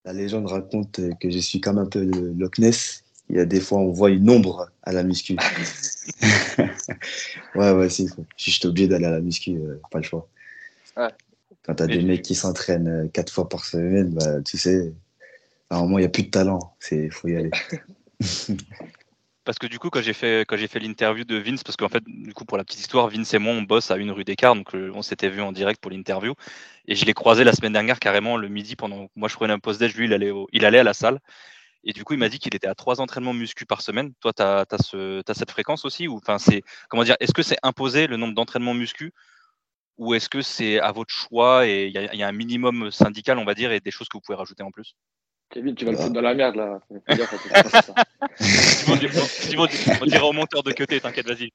La 0.04 0.12
légende 0.12 0.46
raconte 0.46 1.00
que 1.20 1.30
je 1.30 1.38
suis 1.38 1.60
comme 1.60 1.78
un 1.78 1.86
peu 1.86 2.04
le 2.04 2.32
Loch 2.32 2.58
Ness 2.58 3.04
il 3.30 3.36
y 3.36 3.40
a 3.40 3.44
des 3.44 3.60
fois, 3.60 3.78
on 3.78 3.90
voit 3.90 4.10
une 4.10 4.28
ombre 4.30 4.70
à 4.82 4.92
la 4.92 5.02
muscu. 5.02 5.36
ouais, 7.54 7.72
ouais, 7.72 7.90
si. 7.90 8.08
Si 8.36 8.50
je 8.50 8.58
suis 8.58 8.66
obligé 8.66 8.88
d'aller 8.88 9.04
à 9.04 9.10
la 9.10 9.20
muscu, 9.20 9.50
euh, 9.50 9.80
pas 9.90 9.98
le 9.98 10.04
choix. 10.04 10.26
Ouais. 10.96 11.10
Quand 11.62 11.74
tu 11.74 11.82
as 11.82 11.86
des 11.86 12.02
mecs 12.02 12.22
qui 12.22 12.34
s'entraînent 12.34 12.88
euh, 12.88 13.08
quatre 13.08 13.32
fois 13.32 13.48
par 13.48 13.66
semaine, 13.66 14.14
bah, 14.14 14.40
tu 14.42 14.56
sais, 14.56 14.94
à 15.68 15.76
un 15.76 15.82
moment, 15.82 15.98
il 15.98 16.02
n'y 16.02 16.06
a 16.06 16.10
plus 16.10 16.22
de 16.22 16.30
talent. 16.30 16.74
Il 16.90 17.12
faut 17.12 17.28
y 17.28 17.36
aller. 17.36 17.50
parce 19.48 19.58
que 19.58 19.66
du 19.66 19.78
coup, 19.78 19.88
quand 19.88 20.02
j'ai 20.02 20.12
fait, 20.12 20.44
fait 20.46 20.78
l'interview 20.78 21.24
de 21.24 21.36
Vince, 21.36 21.64
parce 21.64 21.74
qu'en 21.78 21.88
fait, 21.88 22.04
du 22.06 22.34
coup, 22.34 22.44
pour 22.44 22.58
la 22.58 22.64
petite 22.64 22.80
histoire, 22.80 23.08
Vince 23.08 23.32
et 23.32 23.38
moi, 23.38 23.54
on 23.54 23.62
bosse 23.62 23.90
à 23.90 23.96
une 23.96 24.10
rue 24.10 24.22
d'écart, 24.22 24.54
donc 24.54 24.74
euh, 24.74 24.92
on 24.94 25.00
s'était 25.00 25.30
vu 25.30 25.40
en 25.40 25.52
direct 25.52 25.80
pour 25.80 25.90
l'interview. 25.90 26.34
Et 26.86 26.94
je 26.94 27.06
l'ai 27.06 27.14
croisé 27.14 27.44
la 27.44 27.54
semaine 27.54 27.72
dernière 27.72 27.98
carrément 27.98 28.36
le 28.36 28.48
midi 28.48 28.76
pendant 28.76 29.08
moi 29.16 29.26
je 29.30 29.36
prenais 29.36 29.54
un 29.54 29.58
post-déj, 29.58 29.94
lui, 29.94 30.04
il 30.04 30.12
allait, 30.12 30.32
il 30.52 30.66
allait 30.66 30.80
à 30.80 30.82
la 30.82 30.92
salle. 30.92 31.18
Et 31.82 31.94
du 31.94 32.04
coup, 32.04 32.12
il 32.12 32.18
m'a 32.18 32.28
dit 32.28 32.38
qu'il 32.38 32.54
était 32.54 32.66
à 32.66 32.74
trois 32.74 33.00
entraînements 33.00 33.32
muscu 33.32 33.64
par 33.64 33.80
semaine. 33.80 34.12
Toi, 34.20 34.34
tu 34.34 34.42
as, 34.42 34.66
cette 35.34 35.50
fréquence 35.50 35.86
aussi 35.86 36.08
ou, 36.08 36.20
comment 36.90 37.04
dire, 37.04 37.16
Est-ce 37.18 37.32
que 37.32 37.42
c'est 37.42 37.58
imposé 37.62 38.06
le 38.06 38.18
nombre 38.18 38.34
d'entraînements 38.34 38.74
muscu 38.74 39.14
ou 39.96 40.12
est-ce 40.12 40.28
que 40.28 40.42
c'est 40.42 40.78
à 40.78 40.92
votre 40.92 41.14
choix 41.14 41.66
et 41.66 41.86
il 41.86 41.92
y, 42.18 42.22
a 42.22 42.28
un 42.28 42.32
minimum 42.32 42.90
syndical, 42.90 43.38
on 43.38 43.46
va 43.46 43.54
dire, 43.54 43.72
et 43.72 43.80
des 43.80 43.90
choses 43.90 44.08
que 44.08 44.18
vous 44.18 44.22
pouvez 44.22 44.36
rajouter 44.36 44.62
en 44.62 44.70
plus? 44.70 44.94
Kevin, 45.50 45.74
tu 45.74 45.84
vas 45.84 45.92
le 45.92 45.96
foutre 45.96 46.12
dans 46.12 46.20
la 46.20 46.34
merde 46.34 46.56
là. 46.56 46.80
on 50.00 50.06
dira 50.06 50.26
au 50.26 50.32
monteur 50.32 50.62
de 50.62 50.72
côté, 50.72 51.00
t'inquiète, 51.00 51.26
vas-y. 51.26 51.52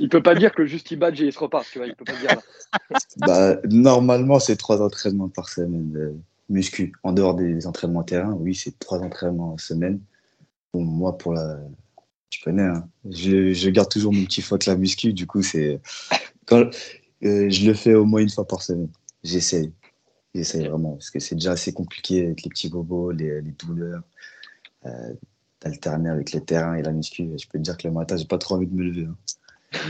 il 0.00 0.08
peut 0.08 0.22
pas 0.22 0.34
dire 0.34 0.52
que 0.54 0.64
juste 0.64 0.90
il 0.90 0.98
badge 0.98 1.20
et 1.20 1.26
il 1.26 1.32
se 1.32 1.38
repart, 1.38 1.66
tu 1.70 1.78
vois, 1.78 1.86
il 1.86 1.94
peut 1.94 2.04
pas 2.04 2.14
dire 2.14 2.30
bah, 3.18 3.56
normalement, 3.68 4.38
c'est 4.38 4.56
trois 4.56 4.82
entraînements 4.82 5.28
par 5.28 5.48
semaine 5.48 5.90
de 5.92 6.14
muscu. 6.48 6.92
En 7.02 7.12
dehors 7.12 7.34
des 7.34 7.66
entraînements 7.66 8.04
terrain, 8.04 8.32
oui, 8.32 8.54
c'est 8.54 8.78
trois 8.78 9.00
entraînements 9.00 9.50
par 9.50 9.60
semaine. 9.60 10.00
Bon, 10.72 10.84
moi, 10.84 11.16
pour 11.16 11.32
la. 11.32 11.58
Tu 12.30 12.40
connais, 12.42 12.64
hein, 12.64 12.88
je, 13.08 13.52
je, 13.52 13.70
garde 13.70 13.88
toujours 13.88 14.12
mon 14.12 14.24
petit 14.24 14.42
faute 14.42 14.66
la 14.66 14.76
muscu, 14.76 15.12
du 15.12 15.26
coup, 15.26 15.42
c'est. 15.42 15.80
Quand... 16.46 16.70
Euh, 17.24 17.48
je 17.48 17.66
le 17.66 17.72
fais 17.72 17.94
au 17.94 18.04
moins 18.04 18.20
une 18.20 18.28
fois 18.28 18.46
par 18.46 18.62
semaine. 18.62 18.90
J'essaye. 19.24 19.72
J'essaye 20.36 20.68
vraiment, 20.68 20.92
parce 20.92 21.10
que 21.10 21.18
c'est 21.18 21.34
déjà 21.34 21.50
assez 21.52 21.72
compliqué 21.72 22.26
avec 22.26 22.42
les 22.42 22.50
petits 22.50 22.68
bobos, 22.68 23.10
les, 23.10 23.40
les 23.40 23.52
douleurs, 23.52 24.02
euh, 24.84 25.14
d'alterner 25.62 26.10
avec 26.10 26.32
les 26.32 26.44
terrains 26.44 26.74
et 26.74 26.82
la 26.82 26.92
muscu. 26.92 27.30
Je 27.40 27.48
peux 27.48 27.58
te 27.58 27.64
dire 27.64 27.78
que 27.78 27.88
le 27.88 27.94
matin, 27.94 28.18
j'ai 28.18 28.26
pas 28.26 28.36
trop 28.36 28.56
envie 28.56 28.66
de 28.66 28.74
me 28.74 28.84
lever. 28.84 29.06
Hein. 29.06 29.16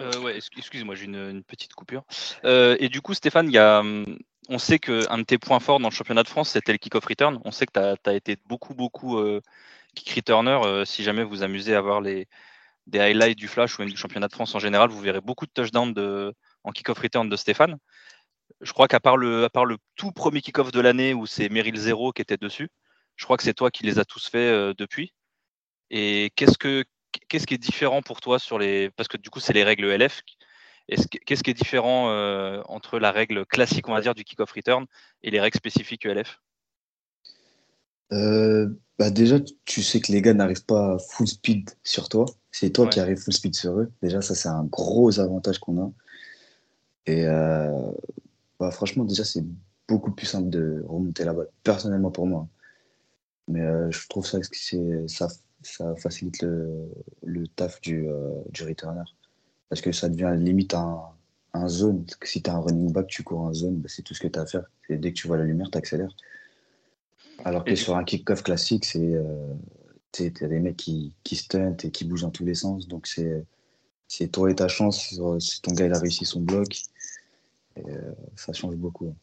euh, 0.00 0.22
ouais, 0.22 0.38
excuse-moi, 0.56 0.94
j'ai 0.94 1.04
une, 1.04 1.44
petite 1.44 1.74
coupure. 1.74 2.06
Euh, 2.44 2.78
et 2.80 2.88
du 2.88 3.02
coup, 3.02 3.12
Stéphane, 3.12 3.50
y 3.50 3.58
a, 3.58 3.80
hum, 3.80 4.18
on 4.48 4.58
sait 4.58 4.78
qu'un 4.78 5.18
de 5.18 5.24
tes 5.24 5.38
points 5.38 5.60
forts 5.60 5.80
dans 5.80 5.88
le 5.88 5.94
championnat 5.94 6.22
de 6.22 6.28
France, 6.28 6.50
c'était 6.50 6.72
le 6.72 6.78
kick-off 6.78 7.04
return. 7.04 7.40
On 7.44 7.50
sait 7.50 7.66
que 7.66 7.72
tu 7.72 8.10
as, 8.10 8.14
été 8.14 8.36
beaucoup, 8.46 8.74
beaucoup 8.74 9.18
euh, 9.18 9.40
kick 9.94 10.10
returner. 10.10 10.60
Euh, 10.64 10.84
si 10.84 11.02
jamais 11.02 11.24
vous 11.24 11.42
amusez 11.42 11.74
à 11.74 11.80
voir 11.80 12.00
les, 12.00 12.28
des 12.86 13.00
highlights 13.00 13.38
du 13.38 13.48
Flash 13.48 13.78
ou 13.78 13.84
du 13.84 13.96
championnat 13.96 14.28
de 14.28 14.32
France 14.32 14.54
en 14.54 14.58
général, 14.58 14.90
vous 14.90 15.00
verrez 15.00 15.20
beaucoup 15.20 15.46
de 15.46 15.50
touchdowns 15.52 15.94
de, 15.94 16.32
en 16.64 16.72
kick-off 16.72 16.98
return 16.98 17.28
de 17.28 17.36
Stéphane. 17.36 17.76
Je 18.60 18.72
crois 18.72 18.88
qu'à 18.88 19.00
part 19.00 19.16
le, 19.16 19.44
à 19.44 19.50
part 19.50 19.64
le 19.64 19.78
tout 19.96 20.12
premier 20.12 20.40
kick-off 20.40 20.70
de 20.70 20.80
l'année 20.80 21.14
où 21.14 21.26
c'est 21.26 21.48
Meryl 21.48 21.76
Zero 21.76 22.12
qui 22.12 22.22
était 22.22 22.36
dessus, 22.36 22.68
je 23.16 23.24
crois 23.24 23.36
que 23.36 23.42
c'est 23.42 23.54
toi 23.54 23.70
qui 23.70 23.84
les 23.84 23.98
as 23.98 24.04
tous 24.04 24.28
faits 24.28 24.52
euh, 24.52 24.74
depuis. 24.76 25.12
Et 25.90 26.32
qu'est-ce 26.36 26.58
que 26.58 26.84
qu'est-ce 27.28 27.46
qui 27.46 27.54
est 27.54 27.58
différent 27.58 28.02
pour 28.02 28.20
toi 28.20 28.38
sur 28.38 28.58
les 28.58 28.90
parce 28.90 29.08
que 29.08 29.16
du 29.16 29.30
coup 29.30 29.40
c'est 29.40 29.52
les 29.52 29.64
règles 29.64 29.86
LF. 29.86 30.22
Qu'est-ce 30.88 31.42
qui 31.42 31.50
est 31.50 31.54
différent 31.54 32.10
euh, 32.10 32.60
entre 32.66 32.98
la 32.98 33.10
règle 33.10 33.46
classique 33.46 33.88
on 33.88 33.94
va 33.94 34.02
dire 34.02 34.14
du 34.14 34.24
kick-off 34.24 34.52
return 34.52 34.84
et 35.22 35.30
les 35.30 35.40
règles 35.40 35.56
spécifiques 35.56 36.04
ELF 36.04 36.38
euh, 38.12 38.68
bah 38.98 39.10
déjà, 39.10 39.38
tu 39.64 39.82
sais 39.82 40.00
que 40.00 40.12
les 40.12 40.22
gars 40.22 40.34
n'arrivent 40.34 40.64
pas 40.64 40.98
full 40.98 41.26
speed 41.26 41.70
sur 41.82 42.08
toi. 42.08 42.26
C'est 42.56 42.70
toi 42.70 42.86
qui 42.86 43.00
arrives 43.00 43.18
full 43.18 43.32
speed 43.32 43.56
sur 43.56 43.80
eux. 43.80 43.90
Déjà, 44.00 44.22
ça, 44.22 44.36
c'est 44.36 44.48
un 44.48 44.62
gros 44.62 45.18
avantage 45.18 45.58
qu'on 45.58 45.82
a. 45.82 45.90
Et 47.04 47.26
euh, 47.26 47.90
bah, 48.60 48.70
franchement, 48.70 49.02
déjà, 49.02 49.24
c'est 49.24 49.44
beaucoup 49.88 50.12
plus 50.12 50.26
simple 50.26 50.50
de 50.50 50.84
remonter 50.86 51.24
la 51.24 51.32
balle, 51.32 51.48
personnellement 51.64 52.12
pour 52.12 52.28
moi. 52.28 52.46
Mais 53.48 53.60
euh, 53.60 53.90
je 53.90 54.06
trouve 54.06 54.24
ça, 54.24 54.38
ça, 55.08 55.28
ça 55.62 55.96
facilite 55.96 56.42
le, 56.42 56.68
le 57.24 57.48
taf 57.48 57.80
du, 57.80 58.06
du 58.50 58.62
returner. 58.62 59.02
Parce 59.68 59.80
que 59.80 59.90
ça 59.90 60.08
devient 60.08 60.32
limite 60.38 60.74
un, 60.74 61.00
un 61.54 61.66
zone. 61.66 62.06
Si 62.22 62.40
tu 62.40 62.48
as 62.50 62.54
un 62.54 62.60
running 62.60 62.92
back, 62.92 63.08
tu 63.08 63.24
cours 63.24 63.40
en 63.40 63.52
zone, 63.52 63.78
bah, 63.78 63.88
c'est 63.88 64.02
tout 64.02 64.14
ce 64.14 64.20
que 64.20 64.28
tu 64.28 64.38
as 64.38 64.42
à 64.42 64.46
faire. 64.46 64.70
Et 64.88 64.96
dès 64.96 65.12
que 65.12 65.16
tu 65.16 65.26
vois 65.26 65.38
la 65.38 65.44
lumière, 65.44 65.72
tu 65.72 65.78
accélères. 65.78 66.14
Alors 67.44 67.64
que 67.64 67.74
sur 67.74 67.96
un 67.96 68.04
kick-off 68.04 68.44
classique, 68.44 68.84
c'est 68.84 69.00
euh, 69.00 69.24
tu 70.14 70.44
as 70.44 70.48
des 70.48 70.60
mecs 70.60 70.76
qui, 70.76 71.12
qui 71.24 71.36
stuntent 71.36 71.84
et 71.84 71.90
qui 71.90 72.04
bougent 72.04 72.22
dans 72.22 72.30
tous 72.30 72.44
les 72.44 72.54
sens. 72.54 72.88
Donc 72.88 73.06
c'est 73.06 74.28
toi 74.28 74.50
et 74.50 74.54
ta 74.54 74.68
chance 74.68 75.14
si 75.40 75.60
ton 75.60 75.72
gars 75.72 75.86
il 75.86 75.92
a 75.92 75.98
réussi 75.98 76.24
son 76.24 76.40
bloc. 76.40 76.76
Et, 77.76 77.82
euh, 77.88 78.12
ça 78.36 78.52
change 78.52 78.76
beaucoup. 78.76 79.14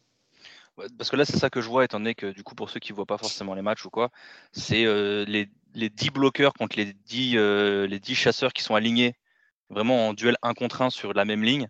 Parce 0.97 1.09
que 1.09 1.15
là, 1.15 1.25
c'est 1.25 1.37
ça 1.37 1.49
que 1.49 1.61
je 1.61 1.69
vois, 1.69 1.85
étant 1.85 1.99
donné 1.99 2.15
que 2.15 2.31
du 2.31 2.43
coup, 2.43 2.55
pour 2.55 2.69
ceux 2.69 2.79
qui 2.79 2.91
ne 2.91 2.95
voient 2.95 3.05
pas 3.05 3.17
forcément 3.17 3.53
les 3.53 3.61
matchs 3.61 3.85
ou 3.85 3.89
quoi, 3.89 4.09
c'est 4.51 4.85
euh, 4.85 5.25
les, 5.25 5.47
les 5.75 5.89
10 5.89 6.09
bloqueurs 6.09 6.53
contre 6.53 6.77
les 6.77 6.93
10, 6.93 7.35
les 7.35 7.99
10 7.99 8.15
chasseurs 8.15 8.51
qui 8.51 8.63
sont 8.63 8.75
alignés 8.75 9.15
vraiment 9.69 10.09
en 10.09 10.13
duel 10.13 10.37
1 10.41 10.53
contre 10.53 10.81
1 10.81 10.89
sur 10.89 11.13
la 11.13 11.25
même 11.25 11.43
ligne. 11.43 11.67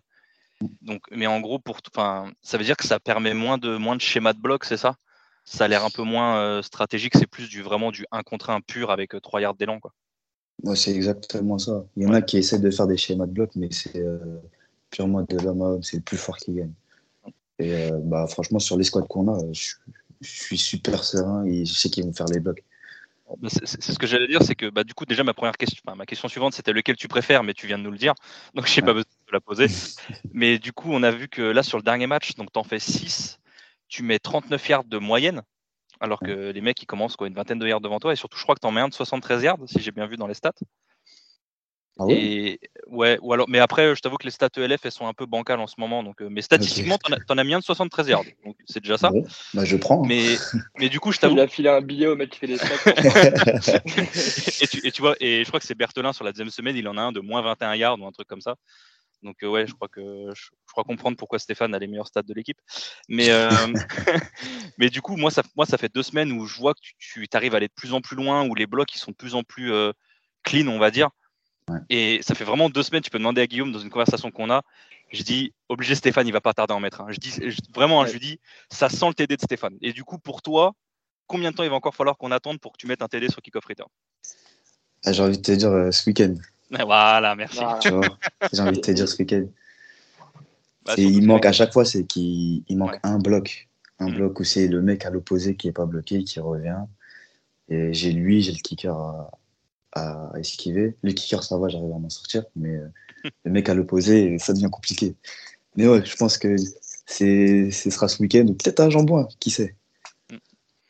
Donc, 0.80 1.02
mais 1.10 1.26
en 1.26 1.40
gros, 1.40 1.58
pour, 1.58 1.80
ça 1.94 2.58
veut 2.58 2.64
dire 2.64 2.76
que 2.76 2.86
ça 2.86 3.00
permet 3.00 3.34
moins 3.34 3.58
de, 3.58 3.76
moins 3.76 3.96
de 3.96 4.00
schémas 4.00 4.32
de 4.32 4.40
bloc, 4.40 4.64
c'est 4.64 4.76
ça? 4.76 4.96
Ça 5.44 5.64
a 5.64 5.68
l'air 5.68 5.84
un 5.84 5.90
peu 5.90 6.02
moins 6.02 6.38
euh, 6.38 6.62
stratégique, 6.62 7.14
c'est 7.16 7.26
plus 7.26 7.48
du 7.48 7.62
vraiment 7.62 7.90
du 7.90 8.06
1 8.12 8.22
contre 8.22 8.50
1 8.50 8.60
pur 8.60 8.90
avec 8.90 9.14
3 9.20 9.40
euh, 9.40 9.42
yards 9.42 9.54
d'élan. 9.54 9.80
Quoi. 9.80 9.92
c'est 10.74 10.92
exactement 10.92 11.58
ça. 11.58 11.84
Il 11.96 12.04
y 12.04 12.06
en 12.06 12.14
a 12.14 12.22
qui 12.22 12.38
essaient 12.38 12.58
de 12.58 12.70
faire 12.70 12.86
des 12.86 12.96
schémas 12.96 13.26
de 13.26 13.32
bloc, 13.32 13.50
mais 13.56 13.68
c'est 13.70 13.96
euh, 13.96 14.18
purement 14.90 15.22
de 15.22 15.36
l'homme 15.38 15.62
à 15.62 15.66
homme, 15.66 15.82
c'est 15.82 15.96
le 15.96 16.02
plus 16.02 16.16
fort 16.16 16.36
qui 16.36 16.52
gagne. 16.52 16.72
Et 17.58 17.90
bah, 18.04 18.26
franchement, 18.26 18.58
sur 18.58 18.76
les 18.76 18.84
squads 18.84 19.06
qu'on 19.06 19.28
a, 19.32 19.38
je, 19.52 19.74
suis 20.22 20.58
super 20.58 21.04
serein 21.04 21.44
et 21.44 21.64
je 21.64 21.72
sais 21.72 21.90
qu'ils 21.90 22.04
vont 22.04 22.12
faire 22.12 22.26
les 22.26 22.40
blocs. 22.40 22.62
Bah, 23.38 23.48
c'est 23.50 23.66
ce 23.66 23.98
que 23.98 24.06
j'allais 24.06 24.26
dire, 24.26 24.42
c'est 24.42 24.54
que 24.54 24.68
bah, 24.68 24.84
du 24.84 24.94
coup, 24.94 25.04
déjà, 25.06 25.22
ma 25.22 25.34
première 25.34 25.56
question, 25.56 25.82
ma 25.96 26.06
question 26.06 26.28
suivante, 26.28 26.54
c'était 26.54 26.72
lequel 26.72 26.96
tu 26.96 27.08
préfères, 27.08 27.44
mais 27.44 27.54
tu 27.54 27.66
viens 27.66 27.78
de 27.78 27.82
nous 27.82 27.90
le 27.90 27.98
dire, 27.98 28.14
donc 28.54 28.66
je 28.66 28.80
n'ai 28.80 28.84
pas 28.84 28.92
besoin 28.92 29.10
de 29.28 29.32
la 29.32 29.40
poser. 29.40 29.66
mais 30.32 30.58
du 30.58 30.72
coup, 30.72 30.90
on 30.92 31.02
a 31.02 31.10
vu 31.10 31.28
que 31.28 31.42
là, 31.42 31.62
sur 31.62 31.78
le 31.78 31.82
dernier 31.82 32.06
match, 32.06 32.34
donc 32.34 32.52
tu 32.52 32.58
en 32.58 32.64
fais 32.64 32.78
6 32.78 33.38
tu 33.92 34.02
mets 34.02 34.18
39 34.18 34.68
yards 34.70 34.84
de 34.84 34.96
moyenne, 34.96 35.42
alors 36.00 36.18
que 36.18 36.50
les 36.50 36.60
mecs 36.62 36.82
ils 36.82 36.86
commencent 36.86 37.14
quoi, 37.14 37.28
une 37.28 37.34
vingtaine 37.34 37.58
de 37.58 37.68
yards 37.68 37.82
devant 37.82 38.00
toi, 38.00 38.14
et 38.14 38.16
surtout 38.16 38.38
je 38.38 38.42
crois 38.42 38.54
que 38.54 38.60
tu 38.60 38.66
en 38.66 38.72
mets 38.72 38.80
un 38.80 38.88
de 38.88 38.94
73 38.94 39.42
yards, 39.42 39.58
si 39.66 39.80
j'ai 39.80 39.92
bien 39.92 40.06
vu 40.06 40.16
dans 40.16 40.26
les 40.26 40.34
stats. 40.34 40.52
Ah 41.98 42.06
et 42.08 42.58
ouais, 42.86 43.18
ou 43.20 43.34
alors, 43.34 43.46
mais 43.50 43.58
après, 43.58 43.94
je 43.94 44.00
t'avoue 44.00 44.16
que 44.16 44.24
les 44.24 44.30
stats 44.30 44.48
ELF 44.56 44.80
elles 44.86 44.92
sont 44.92 45.06
un 45.06 45.12
peu 45.12 45.26
bancales 45.26 45.60
en 45.60 45.66
ce 45.66 45.74
moment, 45.76 46.02
donc, 46.02 46.22
euh, 46.22 46.28
mais 46.30 46.40
statistiquement, 46.40 46.96
tu 46.96 47.12
en, 47.12 47.36
as 47.36 47.44
mis 47.44 47.52
un 47.52 47.58
de 47.58 47.64
73 47.64 48.08
yards, 48.08 48.24
donc 48.46 48.56
c'est 48.64 48.80
déjà 48.80 48.96
ça. 48.96 49.10
bah 49.52 49.66
je 49.66 49.76
prends. 49.76 50.02
Mais, 50.06 50.36
mais 50.78 50.88
du 50.88 50.98
coup, 50.98 51.12
je 51.12 51.18
t'avoue. 51.18 51.34
Il 51.34 51.40
a 51.40 51.46
filé 51.46 51.68
un 51.68 51.82
billet 51.82 52.06
au 52.06 52.16
mec 52.16 52.30
qui 52.30 52.38
fait 52.38 52.46
des 52.46 52.56
stats. 52.56 52.66
et, 54.62 54.66
tu, 54.68 54.86
et, 54.86 54.90
tu, 54.90 55.02
vois, 55.02 55.16
et 55.20 55.44
je 55.44 55.48
crois 55.48 55.60
que 55.60 55.66
c'est 55.66 55.74
Berthelin 55.74 56.14
sur 56.14 56.24
la 56.24 56.32
deuxième 56.32 56.48
semaine, 56.48 56.76
il 56.76 56.88
en 56.88 56.96
a 56.96 57.02
un 57.02 57.12
de 57.12 57.20
moins 57.20 57.42
21 57.42 57.74
yards 57.74 58.00
ou 58.00 58.06
un 58.06 58.12
truc 58.12 58.26
comme 58.26 58.40
ça. 58.40 58.56
Donc 59.22 59.42
euh, 59.42 59.48
ouais, 59.48 59.66
je 59.66 59.74
crois 59.74 59.88
que 59.88 60.30
je, 60.34 60.50
crois 60.70 60.84
comprendre 60.84 61.16
pourquoi 61.16 61.38
Stéphane 61.38 61.74
a 61.74 61.78
les 61.78 61.86
meilleurs 61.86 62.08
stats 62.08 62.22
de 62.22 62.34
l'équipe. 62.34 62.58
Mais 63.08 63.28
euh, 63.30 63.50
mais 64.78 64.90
du 64.90 65.00
coup, 65.00 65.16
moi 65.16 65.30
ça 65.30 65.42
moi 65.56 65.66
ça 65.66 65.78
fait 65.78 65.92
deux 65.92 66.02
semaines 66.02 66.32
où 66.32 66.46
je 66.46 66.58
vois 66.58 66.74
que 66.74 66.80
tu, 66.98 67.26
arrives 67.32 67.54
à 67.54 67.58
aller 67.58 67.68
de 67.68 67.72
plus 67.72 67.92
en 67.92 68.00
plus 68.00 68.16
loin, 68.16 68.46
où 68.48 68.54
les 68.54 68.66
blocs 68.66 68.94
ils 68.94 68.98
sont 68.98 69.12
de 69.12 69.16
plus 69.16 69.34
en 69.34 69.42
plus 69.42 69.72
euh, 69.72 69.92
clean, 70.42 70.66
on 70.68 70.78
va 70.78 70.90
dire. 70.90 71.10
Et 71.88 72.20
ça 72.22 72.34
fait 72.34 72.44
vraiment 72.44 72.68
deux 72.68 72.82
semaines. 72.82 73.02
Tu 73.02 73.10
peux 73.10 73.18
demander 73.18 73.40
à 73.40 73.46
Guillaume 73.46 73.70
dans 73.70 73.78
une 73.78 73.90
conversation 73.90 74.30
qu'on 74.30 74.50
a. 74.50 74.62
Je 75.12 75.22
dis 75.22 75.54
obligé 75.68 75.94
Stéphane, 75.94 76.26
il 76.26 76.32
va 76.32 76.40
pas 76.40 76.52
tarder 76.52 76.72
à 76.72 76.76
en 76.76 76.80
mettre 76.80 77.02
un. 77.02 77.12
Je 77.12 77.18
dis 77.18 77.38
vraiment, 77.74 78.04
je 78.06 78.12
lui 78.12 78.20
dis 78.20 78.40
ça 78.70 78.88
sent 78.88 79.06
le 79.06 79.14
TD 79.14 79.36
de 79.36 79.42
Stéphane. 79.42 79.76
Et 79.80 79.92
du 79.92 80.02
coup 80.02 80.18
pour 80.18 80.42
toi, 80.42 80.72
combien 81.26 81.50
de 81.50 81.56
temps 81.56 81.62
il 81.62 81.70
va 81.70 81.76
encore 81.76 81.94
falloir 81.94 82.16
qu'on 82.18 82.32
attende 82.32 82.58
pour 82.60 82.72
que 82.72 82.78
tu 82.78 82.86
mettes 82.86 83.02
un 83.02 83.08
TD 83.08 83.28
sur 83.30 83.40
Kickoff 83.40 83.64
Return? 83.64 83.88
Ah, 85.04 85.12
J'ai 85.12 85.22
envie 85.22 85.38
de 85.38 85.42
te 85.42 85.52
dire 85.52 85.92
ce 85.92 86.08
week-end. 86.08 86.34
Voilà, 86.86 87.34
merci. 87.36 87.60
J'ai 88.52 88.60
envie 88.60 88.72
de 88.76 88.80
te 88.80 88.90
dire 88.90 89.08
ce 89.08 89.18
week-end. 89.18 89.46
Bah, 90.84 90.94
il 90.96 91.24
manque 91.26 91.46
à 91.46 91.52
chaque 91.52 91.72
fois, 91.72 91.84
c'est 91.84 92.04
qu'il 92.04 92.64
manque 92.70 92.98
un 93.02 93.18
bloc. 93.18 93.68
Un 93.98 94.08
mm. 94.08 94.14
bloc 94.14 94.40
où 94.40 94.44
c'est 94.44 94.68
le 94.68 94.80
mec 94.82 95.04
à 95.04 95.10
l'opposé 95.10 95.56
qui 95.56 95.66
n'est 95.66 95.72
pas 95.72 95.86
bloqué, 95.86 96.24
qui 96.24 96.40
revient. 96.40 96.80
Et 97.68 97.92
j'ai 97.92 98.12
lui, 98.12 98.42
j'ai 98.42 98.52
le 98.52 98.58
kicker 98.58 98.96
à, 99.92 100.32
esquiver. 100.36 100.96
Le 101.02 101.12
kicker, 101.12 101.42
ça 101.44 101.58
va, 101.58 101.68
j'arrive 101.68 101.92
à 101.92 101.98
m'en 101.98 102.10
sortir. 102.10 102.44
Mais 102.56 102.76
euh, 102.76 102.88
le 103.44 103.50
mec 103.50 103.68
à 103.68 103.74
l'opposé, 103.74 104.38
ça 104.38 104.52
devient 104.52 104.70
compliqué. 104.70 105.14
Mais 105.76 105.86
ouais, 105.86 106.04
je 106.04 106.16
pense 106.16 106.38
que 106.38 106.56
ce 107.06 107.70
sera 107.70 108.08
ce 108.08 108.22
week-end 108.22 108.46
ou 108.48 108.54
peut-être 108.54 108.80
à 108.80 108.90
Jambouin, 108.90 109.28
qui 109.38 109.50
sait. 109.50 109.76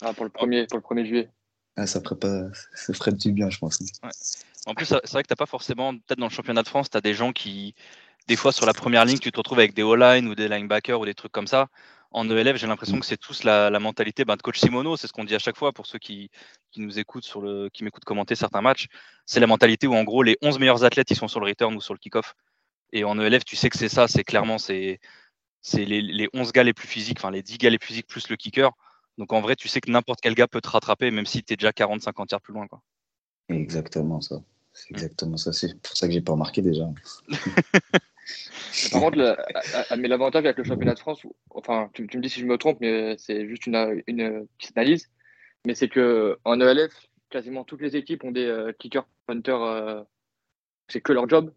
Ah, 0.01 0.13
pour 0.15 0.25
le 0.25 0.31
premier, 0.31 0.67
pour 0.67 0.79
le 0.79 0.83
1er 0.83 1.07
juillet. 1.07 1.29
Ah, 1.77 1.87
ça, 1.87 2.01
ferait 2.01 2.17
pas, 2.17 2.45
ça 2.75 2.93
ferait 2.93 3.13
du 3.13 3.33
bien, 3.33 3.51
je 3.51 3.59
pense. 3.59 3.83
En 4.67 4.75
plus, 4.75 4.87
c'est 4.87 5.11
vrai 5.11 5.23
que 5.23 5.29
tu 5.29 5.35
pas 5.35 5.47
forcément, 5.47 5.93
peut-être 5.93 6.19
dans 6.19 6.27
le 6.27 6.33
championnat 6.33 6.63
de 6.63 6.69
France, 6.69 6.89
tu 6.91 6.97
as 6.97 7.01
des 7.01 7.15
gens 7.15 7.33
qui, 7.33 7.75
des 8.29 8.37
fois 8.37 8.53
sur 8.53 8.67
la 8.67 8.73
première 8.73 9.05
ligne, 9.05 9.19
tu 9.19 9.33
te 9.33 9.37
retrouves 9.37 9.59
avec 9.59 9.75
des 9.75 9.83
O-line 9.83 10.29
ou 10.29 10.35
des 10.35 10.49
linebackers 10.49 11.01
ou 11.01 11.05
des 11.05 11.15
trucs 11.15 11.33
comme 11.33 11.47
ça. 11.49 11.69
en 12.13 12.29
ELF, 12.31 12.57
j'ai 12.57 12.67
l'impression 12.67 13.01
que 13.01 13.07
c'est 13.07 13.17
tous 13.17 13.43
la, 13.45 13.71
mentalité 13.81 14.25
ben, 14.25 14.37
de 14.37 14.43
coach 14.43 14.61
Simono, 14.61 14.97
c'est 14.97 15.07
ce 15.09 15.13
qu'on 15.13 15.25
dit 15.25 15.35
à 15.35 15.39
chaque 15.39 15.57
fois 15.57 15.73
pour 15.73 15.87
ceux 15.87 15.99
qui, 15.99 16.31
nous 16.77 16.99
écoutent, 16.99 17.25
sur 17.25 17.43
qui 17.73 17.85
m'écoutent 17.85 18.05
commenter 18.05 18.35
certains 18.37 18.61
matchs. 18.61 18.87
C'est 19.27 19.41
la 19.41 19.47
mentalité 19.47 19.87
où 19.87 19.95
en 19.95 20.05
gros 20.05 20.23
les 20.23 20.37
11 20.43 20.59
meilleurs 20.59 20.85
athlètes 20.85 21.11
ils 21.11 21.17
sont 21.17 21.29
sur 21.29 21.41
le 21.41 21.47
return 21.47 21.75
ou 21.75 21.81
sur 21.81 21.95
le 21.95 21.99
kick-off. 21.99 22.35
Et 22.93 23.05
en 23.05 23.19
ELF, 23.19 23.45
tu 23.45 23.57
sais 23.57 23.71
que 23.71 23.79
c'est 23.79 23.89
ça, 23.89 24.07
c'est 24.09 24.25
clairement 24.25 24.59
c'est, 24.59 25.01
les, 25.75 26.03
les, 26.03 26.29
11 26.35 26.53
gars 26.53 26.65
les 26.65 26.75
plus 26.75 26.89
physiques, 26.89 27.19
enfin 27.19 27.31
les 27.31 27.43
10 27.43 27.59
gars 27.59 27.71
les 27.71 27.79
plus 27.79 27.89
physiques 27.89 28.07
plus 28.07 28.29
le 28.29 28.37
kicker. 28.37 28.71
Donc 29.19 29.33
en 29.33 29.41
vrai, 29.41 29.57
tu 29.57 29.69
sais 29.69 29.81
que 29.81 29.91
n'importe 29.91 30.21
quel 30.21 30.35
gars 30.35 30.49
peut 30.49 30.61
te 30.61 30.69
rattraper, 30.69 31.11
même 31.11 31.27
si 31.27 31.43
tu 31.43 31.55
es 31.55 31.57
déjà 31.57 31.71
40-50 31.71 32.27
tiers 32.29 32.41
plus 32.41 32.55
loin. 32.55 32.67
Exactement 33.49 34.21
ça. 34.21 34.43
C'est 34.73 34.91
mm. 34.91 34.95
exactement 34.95 35.37
ça. 35.37 35.53
C'est 35.53 35.81
pour 35.81 35.97
ça 35.97 36.07
que 36.07 36.13
j'ai 36.13 36.21
pas 36.21 36.33
remarqué 36.33 36.63
déjà. 36.63 36.89
Par 38.91 39.01
contre, 39.01 39.19
mais 39.99 40.09
l'avantage 40.09 40.45
avec 40.45 40.57
le 40.57 40.65
championnat 40.65 40.95
de 40.95 40.99
France, 40.99 41.21
enfin, 41.51 41.91
tu, 41.93 42.03
me 42.05 42.21
dis 42.21 42.31
si 42.31 42.41
je 42.41 42.47
me 42.47 42.57
trompe, 42.57 42.79
mais 42.81 43.17
c'est 43.19 43.47
juste 43.47 43.67
une, 43.67 44.03
une, 44.07 44.47
petite 44.59 44.77
analyse, 44.77 45.11
mais 45.67 45.75
c'est 45.75 45.89
que 45.89 46.39
en 46.45 46.61
ELF, 46.61 46.93
quasiment 47.29 47.65
toutes 47.65 47.83
les 47.83 47.97
équipes 47.97 48.25
ont 48.25 48.31
des 48.31 48.47
euh, 48.47 48.73
kickers, 48.73 49.07
punters, 49.27 49.63
euh, 49.63 50.03
c'est 50.89 51.01
que 51.01 51.13
leur 51.13 51.29
job. 51.29 51.53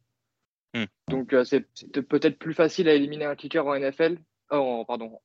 Mm. 0.73 0.85
Donc 1.09 1.33
euh, 1.33 1.43
c'est 1.43 1.65
peut-être 2.01 2.37
plus 2.37 2.53
facile 2.53 2.89
à 2.89 2.93
éliminer 2.93 3.25
un 3.25 3.35
kicker 3.35 3.65
en 3.65 3.79
NFL, 3.79 4.17
en, 4.49 4.83
pardon, 4.85 5.19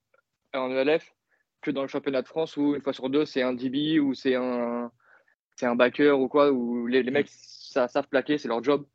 en 0.54 0.70
ELF, 0.70 1.12
que 1.60 1.70
dans 1.70 1.82
le 1.82 1.88
championnat 1.88 2.22
de 2.22 2.28
France 2.28 2.56
où 2.56 2.74
une 2.74 2.82
fois 2.82 2.92
sur 2.92 3.10
deux 3.10 3.24
c'est 3.24 3.42
un 3.42 3.52
DB 3.52 3.98
ou 3.98 4.14
c'est 4.14 4.34
un 4.36 4.92
c'est 5.60 5.66
un 5.66 5.76
backer 5.76 6.18
ou 6.18 6.26
quoi 6.26 6.50
où 6.50 6.86
les, 6.86 7.02
les 7.02 7.10
mecs 7.10 7.28
ça, 7.30 7.86
savent 7.86 8.08
plaquer 8.08 8.38
c'est 8.38 8.48
leur 8.48 8.64
job. 8.64 8.86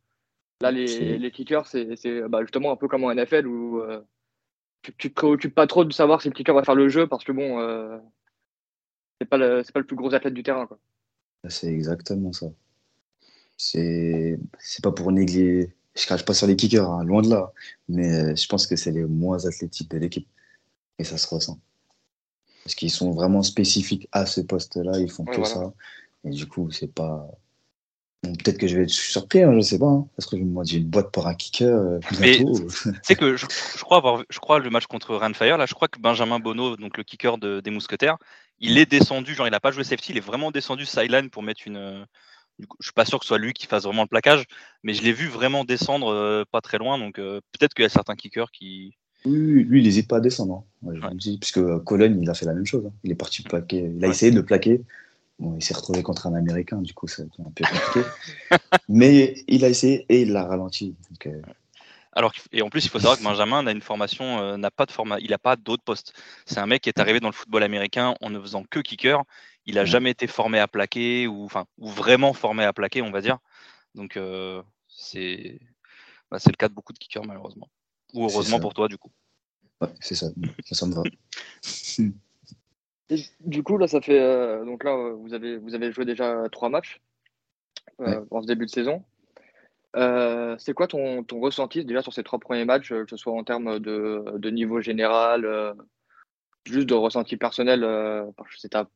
Là 0.62 0.72
les, 0.72 1.18
les 1.18 1.32
kickers 1.32 1.68
c'est 1.68 1.86
bah, 2.28 2.42
justement 2.42 2.72
un 2.72 2.76
peu 2.76 2.88
comme 2.88 3.04
en 3.04 3.14
NFL 3.14 3.46
où 3.46 3.82
euh, 3.82 4.02
tu, 4.82 4.94
tu, 4.98 5.10
te 5.10 5.14
préoccupes 5.14 5.54
pas 5.54 5.68
trop 5.68 5.86
de 5.86 5.94
savoir 5.94 6.22
si 6.22 6.30
le 6.30 6.34
kicker 6.34 6.56
va 6.56 6.64
faire 6.64 6.76
le 6.76 6.90
jeu 6.90 7.08
parce 7.08 7.24
que 7.24 7.32
bon 7.32 7.60
euh, 7.60 8.00
c'est 9.20 9.30
pas 9.30 9.38
le 9.38 9.62
pas 9.72 9.80
le 9.80 9.86
plus 9.86 9.96
gros 9.96 10.14
athlète 10.16 10.34
du 10.34 10.44
terrain 10.44 10.66
quoi. 10.66 10.80
C'est 11.48 11.72
exactement 11.72 12.34
ça. 12.34 12.48
C'est 13.58 14.40
pas 14.82 14.92
pour 14.92 15.12
négliger 15.12 15.76
je 15.94 16.06
crache 16.06 16.26
pas 16.26 16.34
sur 16.34 16.48
les 16.48 16.56
kickers 16.56 16.90
hein, 16.90 17.04
loin 17.04 17.22
de 17.22 17.30
là 17.30 17.54
mais 17.90 18.32
euh, 18.32 18.36
je 18.36 18.48
pense 18.48 18.66
que 18.66 18.76
c'est 18.76 18.92
les 18.92 19.04
moins 19.04 19.46
athlétiques 19.46 19.92
de 19.92 19.98
l'équipe 19.98 20.28
et 20.98 21.04
ça 21.04 21.18
se 21.18 21.28
ressent. 21.28 21.60
Parce 22.64 22.74
qu'ils 22.74 22.90
sont 22.90 23.12
vraiment 23.12 23.44
spécifiques 23.44 24.08
à 24.12 24.26
ce 24.26 24.42
poste-là, 24.42 24.98
ils 25.00 25.12
font 25.12 25.26
que 25.26 25.44
ça. 25.44 25.72
Et 26.26 26.30
du 26.30 26.48
coup, 26.48 26.72
c'est 26.72 26.94
pas. 26.94 27.28
Peut-être 28.24 28.58
que 28.58 28.68
je 28.68 28.76
vais 28.76 28.84
être 28.84 28.90
surpris, 28.90 29.44
hein, 29.44 29.54
je 29.54 29.62
sais 29.62 29.78
pas. 29.78 29.86
Hein. 29.86 30.08
Parce 30.16 30.28
que 30.28 30.36
moi, 30.36 30.64
j'ai 30.66 30.78
une 30.78 30.90
boîte 30.90 31.12
pour 31.12 31.28
un 31.28 31.36
kicker. 31.36 31.68
Euh, 31.68 32.00
c'est 33.04 33.16
que 33.16 33.38
je, 33.38 33.46
crois 33.84 33.98
avoir, 33.98 34.24
je 34.30 34.40
crois 34.40 34.58
le 34.58 34.70
match 34.72 34.88
contre 34.88 35.20
Fire, 35.36 35.58
là, 35.58 35.68
je 35.68 35.76
crois 35.76 35.88
que 35.88 36.00
Benjamin 36.00 36.40
Bonneau, 36.40 36.76
donc 36.76 36.98
le 36.98 37.04
kicker 37.04 37.38
des 37.38 37.70
Mousquetaires, 37.70 38.18
il 38.60 38.80
est 38.80 38.90
descendu, 38.90 39.36
genre 39.36 39.48
il 39.48 39.52
n'a 39.52 39.60
pas 39.60 39.72
joué 39.72 39.84
safety, 39.84 40.14
il 40.14 40.18
est 40.18 40.26
vraiment 40.26 40.50
descendu 40.50 40.86
sideline 40.86 41.30
pour 41.30 41.44
mettre 41.44 41.62
une. 41.68 41.78
Euh, 41.78 42.04
je 42.80 42.86
suis 42.86 42.94
pas 42.94 43.06
sûr 43.06 43.20
que 43.20 43.26
ce 43.26 43.28
soit 43.28 43.38
lui 43.38 43.54
qui 43.54 43.68
fasse 43.68 43.84
vraiment 43.84 44.04
le 44.04 44.08
plaquage, 44.08 44.46
mais 44.82 44.94
je 44.94 45.04
l'ai 45.04 45.12
vu 45.12 45.28
vraiment 45.28 45.66
descendre 45.66 46.08
euh, 46.08 46.46
pas 46.50 46.62
très 46.62 46.78
loin, 46.78 46.98
donc 46.98 47.16
peut-être 47.16 47.74
qu'il 47.76 47.84
y 47.84 47.86
a 47.86 47.90
certains 47.90 48.16
kickers 48.16 48.50
qui, 48.50 48.96
oui, 49.26 49.64
lui, 49.64 49.80
il 49.82 49.84
n'hésite 49.84 50.08
pas 50.08 50.18
à 50.18 50.20
descendre. 50.20 50.66
Hein. 50.86 51.12
puisque 51.20 51.78
Cologne, 51.84 52.20
il 52.22 52.30
a 52.30 52.34
fait 52.34 52.46
la 52.46 52.54
même 52.54 52.66
chose. 52.66 52.90
Il 53.04 53.12
est 53.12 53.16
parti 53.16 53.44
plaquer. 53.44 53.92
Il 53.98 54.06
a 54.06 54.08
essayé 54.08 54.32
de 54.32 54.42
plaquer. 54.42 54.82
Bon, 55.38 55.56
il 55.56 55.64
s'est 55.64 55.74
retrouvé 55.74 56.02
contre 56.02 56.28
un 56.28 56.34
Américain, 56.34 56.82
du 56.82 56.94
coup, 56.94 57.08
c'est 57.08 57.24
un 57.24 57.52
peu 57.54 57.64
compliqué. 57.66 58.08
Mais 58.90 59.36
il 59.48 59.66
a 59.66 59.70
essayé 59.70 60.06
et 60.08 60.22
il 60.22 60.32
l'a 60.32 60.46
ralenti. 60.46 60.96
Euh, 61.26 61.42
Alors, 62.14 62.34
et 62.54 62.62
en 62.62 62.70
plus, 62.70 62.86
il 62.86 62.90
faut 62.90 63.00
savoir 63.00 63.18
que 63.18 63.24
Benjamin 63.24 63.64
n'a 63.64 63.72
une 63.72 63.82
formation, 63.82 64.40
euh, 64.40 64.58
n'a 64.58 64.72
pas 64.72 64.86
de 64.86 64.92
format, 64.92 65.20
il 65.20 65.32
n'a 65.32 65.38
pas 65.38 65.58
d'autres 65.58 65.84
postes. 65.84 66.14
C'est 66.46 66.60
un 66.60 66.68
mec 66.68 66.84
qui 66.84 66.90
est 66.90 67.00
arrivé 67.00 67.20
dans 67.20 67.28
le 67.28 67.34
football 67.34 67.64
américain 67.64 68.16
en 68.22 68.30
ne 68.30 68.40
faisant 68.40 68.64
que 68.64 68.80
kicker. 68.80 69.24
Il 69.66 69.76
n'a 69.76 69.86
jamais 69.86 70.12
été 70.12 70.28
formé 70.28 70.60
à 70.60 70.68
plaquer 70.68 71.28
ou, 71.28 71.44
enfin, 71.44 71.66
ou 71.80 71.90
vraiment 71.90 72.34
formé 72.34 72.64
à 72.64 72.72
plaquer, 72.72 73.02
on 73.02 73.12
va 73.12 73.20
dire. 73.20 73.40
Donc, 73.94 74.16
euh, 74.16 74.62
c'est 74.88 75.60
bah, 76.32 76.38
le 76.46 76.54
cas 76.54 76.70
de 76.70 76.74
beaucoup 76.74 76.94
de 76.94 76.98
kickers, 76.98 77.26
malheureusement. 77.26 77.70
Ou 78.14 78.26
heureusement 78.26 78.60
pour 78.60 78.74
toi, 78.74 78.88
du 78.88 78.98
coup. 78.98 79.12
Ouais, 79.82 79.90
c'est 80.00 80.16
ça. 80.16 80.28
Ça, 80.72 80.86
me 80.86 80.94
va. 80.94 81.04
du 83.42 83.64
coup, 83.64 83.78
là, 83.78 83.88
ça 83.88 84.02
fait. 84.02 84.20
Euh, 84.20 84.66
donc 84.66 84.84
là, 84.84 84.96
vous 84.96 85.34
avez, 85.34 85.58
vous 85.58 85.76
avez 85.76 85.92
joué 85.92 86.06
déjà 86.06 86.44
trois 86.52 86.70
matchs 86.70 87.02
euh, 88.02 88.26
en 88.32 88.42
ce 88.42 88.48
début 88.48 88.66
de 88.66 88.72
saison. 88.72 89.04
Euh, 89.96 90.56
c'est 90.58 90.74
quoi 90.74 90.88
ton, 90.88 91.24
ton, 91.24 91.40
ressenti 91.40 91.86
déjà 91.86 92.02
sur 92.02 92.14
ces 92.14 92.24
trois 92.24 92.40
premiers 92.40 92.66
matchs, 92.66 92.90
que 92.90 93.10
ce 93.10 93.18
soit 93.18 93.34
en 93.34 93.44
termes 93.44 93.80
de, 93.80 94.26
de 94.38 94.50
niveau 94.50 94.82
général, 94.82 95.76
juste 96.66 96.90
de 96.90 96.94
ressenti 96.94 97.38
personnel 97.38 97.86
c'est 98.58 98.70
ta, 98.70 98.90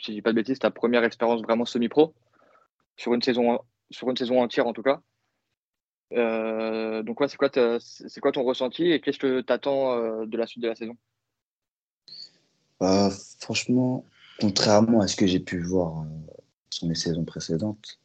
si 0.00 0.10
je 0.10 0.16
dis 0.16 0.22
pas 0.22 0.30
de 0.30 0.36
bêtises, 0.36 0.58
ta 0.58 0.72
première 0.72 1.04
expérience 1.04 1.42
vraiment 1.42 1.64
semi-pro 1.64 2.14
sur 2.96 3.14
une 3.14 3.22
saison 3.22 3.60
sur 3.90 4.10
une 4.10 4.16
saison 4.16 4.40
entière 4.40 4.66
en 4.66 4.72
tout 4.72 4.82
cas. 4.82 5.00
Euh, 6.12 7.02
donc, 7.02 7.20
ouais, 7.20 7.28
c'est 7.28 7.36
quoi, 7.36 7.50
c'est 7.80 8.20
quoi 8.20 8.32
ton 8.32 8.44
ressenti 8.44 8.90
et 8.90 9.00
qu'est-ce 9.00 9.18
que 9.18 9.40
tu 9.40 9.52
attends 9.52 9.94
euh, 9.94 10.26
de 10.26 10.36
la 10.36 10.46
suite 10.46 10.62
de 10.62 10.68
la 10.68 10.74
saison? 10.74 10.96
Bah, 12.84 13.10
Franchement, 13.40 14.04
contrairement 14.40 15.00
à 15.00 15.08
ce 15.08 15.16
que 15.16 15.26
j'ai 15.26 15.40
pu 15.40 15.60
voir 15.60 16.02
euh, 16.02 16.04
sur 16.70 16.86
mes 16.88 16.94
saisons 16.94 17.24
précédentes, 17.24 17.98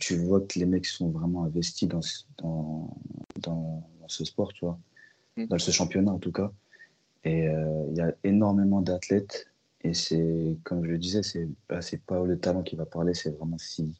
tu 0.00 0.16
vois 0.16 0.40
que 0.40 0.58
les 0.58 0.66
mecs 0.66 0.86
sont 0.86 1.10
vraiment 1.10 1.44
investis 1.44 1.88
dans, 1.88 2.00
dans, 2.38 2.96
dans, 3.36 4.08
ce 4.08 4.24
sport, 4.24 4.52
tu 4.52 4.64
vois, 4.64 4.76
mmh. 5.36 5.46
dans 5.46 5.58
ce 5.58 5.70
championnat 5.70 6.10
en 6.10 6.18
tout 6.18 6.32
cas. 6.32 6.50
Et 7.22 7.44
il 7.44 7.96
y 7.96 8.00
a 8.00 8.12
énormément 8.24 8.80
d'athlètes. 8.80 9.46
Et 9.84 9.94
c'est, 9.94 10.56
comme 10.64 10.84
je 10.84 10.90
le 10.90 10.98
disais, 10.98 11.22
c'est 11.22 11.48
bah, 11.68 11.78
pas 12.08 12.24
le 12.24 12.36
talent 12.40 12.64
qui 12.64 12.74
va 12.74 12.86
parler, 12.86 13.14
c'est 13.14 13.30
vraiment 13.30 13.56
si 13.58 13.94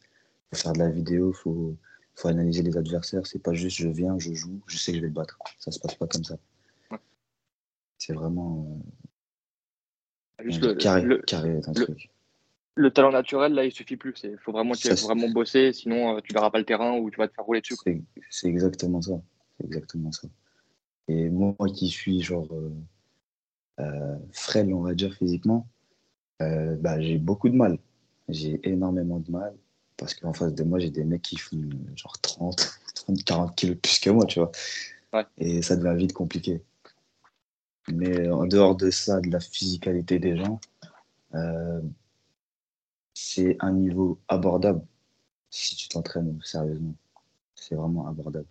faut 0.50 0.61
faire 0.61 0.72
de 0.72 0.80
la 0.80 0.88
vidéo, 0.88 1.30
il 1.30 1.37
faut 1.37 1.76
faut 2.14 2.28
analyser 2.28 2.62
les 2.62 2.76
adversaires. 2.76 3.26
C'est 3.26 3.42
pas 3.42 3.54
juste 3.54 3.76
je 3.78 3.88
viens, 3.88 4.18
je 4.18 4.32
joue, 4.32 4.61
je 4.66 4.76
sais 4.76 4.92
que 4.92 4.98
je 4.98 5.02
vais 5.02 5.08
le 5.08 5.14
battre. 5.14 5.38
Ça 5.58 5.70
se 5.70 5.78
passe 5.78 5.94
pas 5.94 6.06
comme 6.06 6.24
ça. 6.24 6.37
C'est 7.98 8.14
vraiment 8.14 8.66
euh, 8.68 9.01
juste 10.42 10.62
le, 10.62 10.74
carré, 10.74 11.02
le, 11.02 11.18
carré 11.18 11.61
truc. 11.74 12.11
Le 12.74 12.90
talent 12.90 13.12
naturel, 13.12 13.52
là, 13.52 13.64
il 13.64 13.72
suffit 13.72 13.96
plus. 13.96 14.14
Il 14.24 14.38
faut 14.38 14.52
vraiment, 14.52 14.74
vraiment 14.74 15.28
bosser, 15.28 15.72
sinon 15.72 16.16
euh, 16.16 16.20
tu 16.22 16.33
verras 16.33 16.50
pas 16.50 16.59
le 16.59 16.64
terrain 16.64 16.96
ou 16.98 17.11
tu 17.11 17.18
vas 17.18 17.28
te 17.28 17.35
faire 17.35 17.44
rouler 17.44 17.61
dessus. 17.61 17.76
C'est 18.31 18.48
exactement 18.48 19.02
ça. 19.02 19.20
C'est 19.59 19.66
exactement 19.66 20.12
ça. 20.12 20.28
Et 21.09 21.28
moi 21.28 21.55
qui 21.74 21.88
suis 21.88 22.22
genre 22.22 22.48
euh, 22.52 22.70
euh 23.81 24.16
frêle, 24.33 24.72
on 24.72 24.83
va 24.83 24.94
dire, 24.94 25.14
physiquement, 25.14 25.66
bah, 26.40 27.00
j'ai 27.00 27.18
beaucoup 27.18 27.48
de 27.48 27.55
mal. 27.55 27.78
J'ai 28.28 28.61
énormément 28.68 29.20
de 29.20 29.31
mal 29.31 29.55
parce 29.96 30.14
qu'en 30.14 30.33
face 30.33 30.55
de 30.55 30.64
moi, 30.64 30.81
j'ai 30.81 30.90
des 30.90 31.05
mecs 31.05 31.22
qui 31.22 31.37
font 31.37 31.61
genre 31.94 32.18
30, 32.20 32.81
30 32.94 33.24
40 33.24 33.55
kilos 33.55 33.76
plus 33.81 33.98
que 34.00 34.11
moi, 34.11 34.24
tu 34.24 34.40
vois. 34.40 34.50
Et 35.38 35.62
ça 35.62 35.76
devient 35.76 35.96
vite 35.96 36.12
compliqué. 36.12 36.62
Mais 37.88 38.28
en 38.30 38.46
dehors 38.46 38.76
de 38.76 38.90
ça, 38.90 39.20
de 39.20 39.30
la 39.30 39.40
physicalité 39.40 40.18
des 40.18 40.36
gens, 40.36 40.60
euh, 41.34 41.80
c'est 43.14 43.56
un 43.60 43.72
niveau 43.72 44.20
abordable 44.28 44.84
si 45.50 45.76
tu 45.76 45.88
t'entraînes 45.88 46.38
sérieusement. 46.42 46.94
C'est 47.54 47.74
vraiment 47.74 48.06
abordable. 48.06 48.46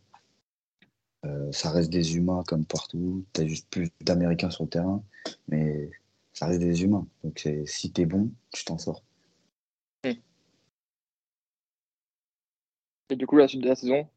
Euh, 1.25 1.51
ça 1.51 1.71
reste 1.71 1.89
des 1.91 2.15
humains 2.15 2.43
comme 2.47 2.65
partout. 2.65 3.25
Tu 3.33 3.41
as 3.41 3.47
juste 3.47 3.69
plus 3.69 3.89
d'Américains 4.01 4.49
sur 4.49 4.63
le 4.63 4.69
terrain, 4.69 5.03
mais 5.47 5.89
ça 6.33 6.47
reste 6.47 6.59
des 6.59 6.83
humains. 6.83 7.07
Donc 7.23 7.47
si 7.65 7.91
tu 7.91 8.01
es 8.01 8.05
bon, 8.05 8.31
tu 8.51 8.65
t'en 8.65 8.77
sors. 8.77 9.03
Et 13.11 13.17
du 13.17 13.27
coup, 13.27 13.35
la 13.35 13.47
suite 13.49 13.61
de 13.61 13.67
la 13.67 13.75
saison, 13.75 14.07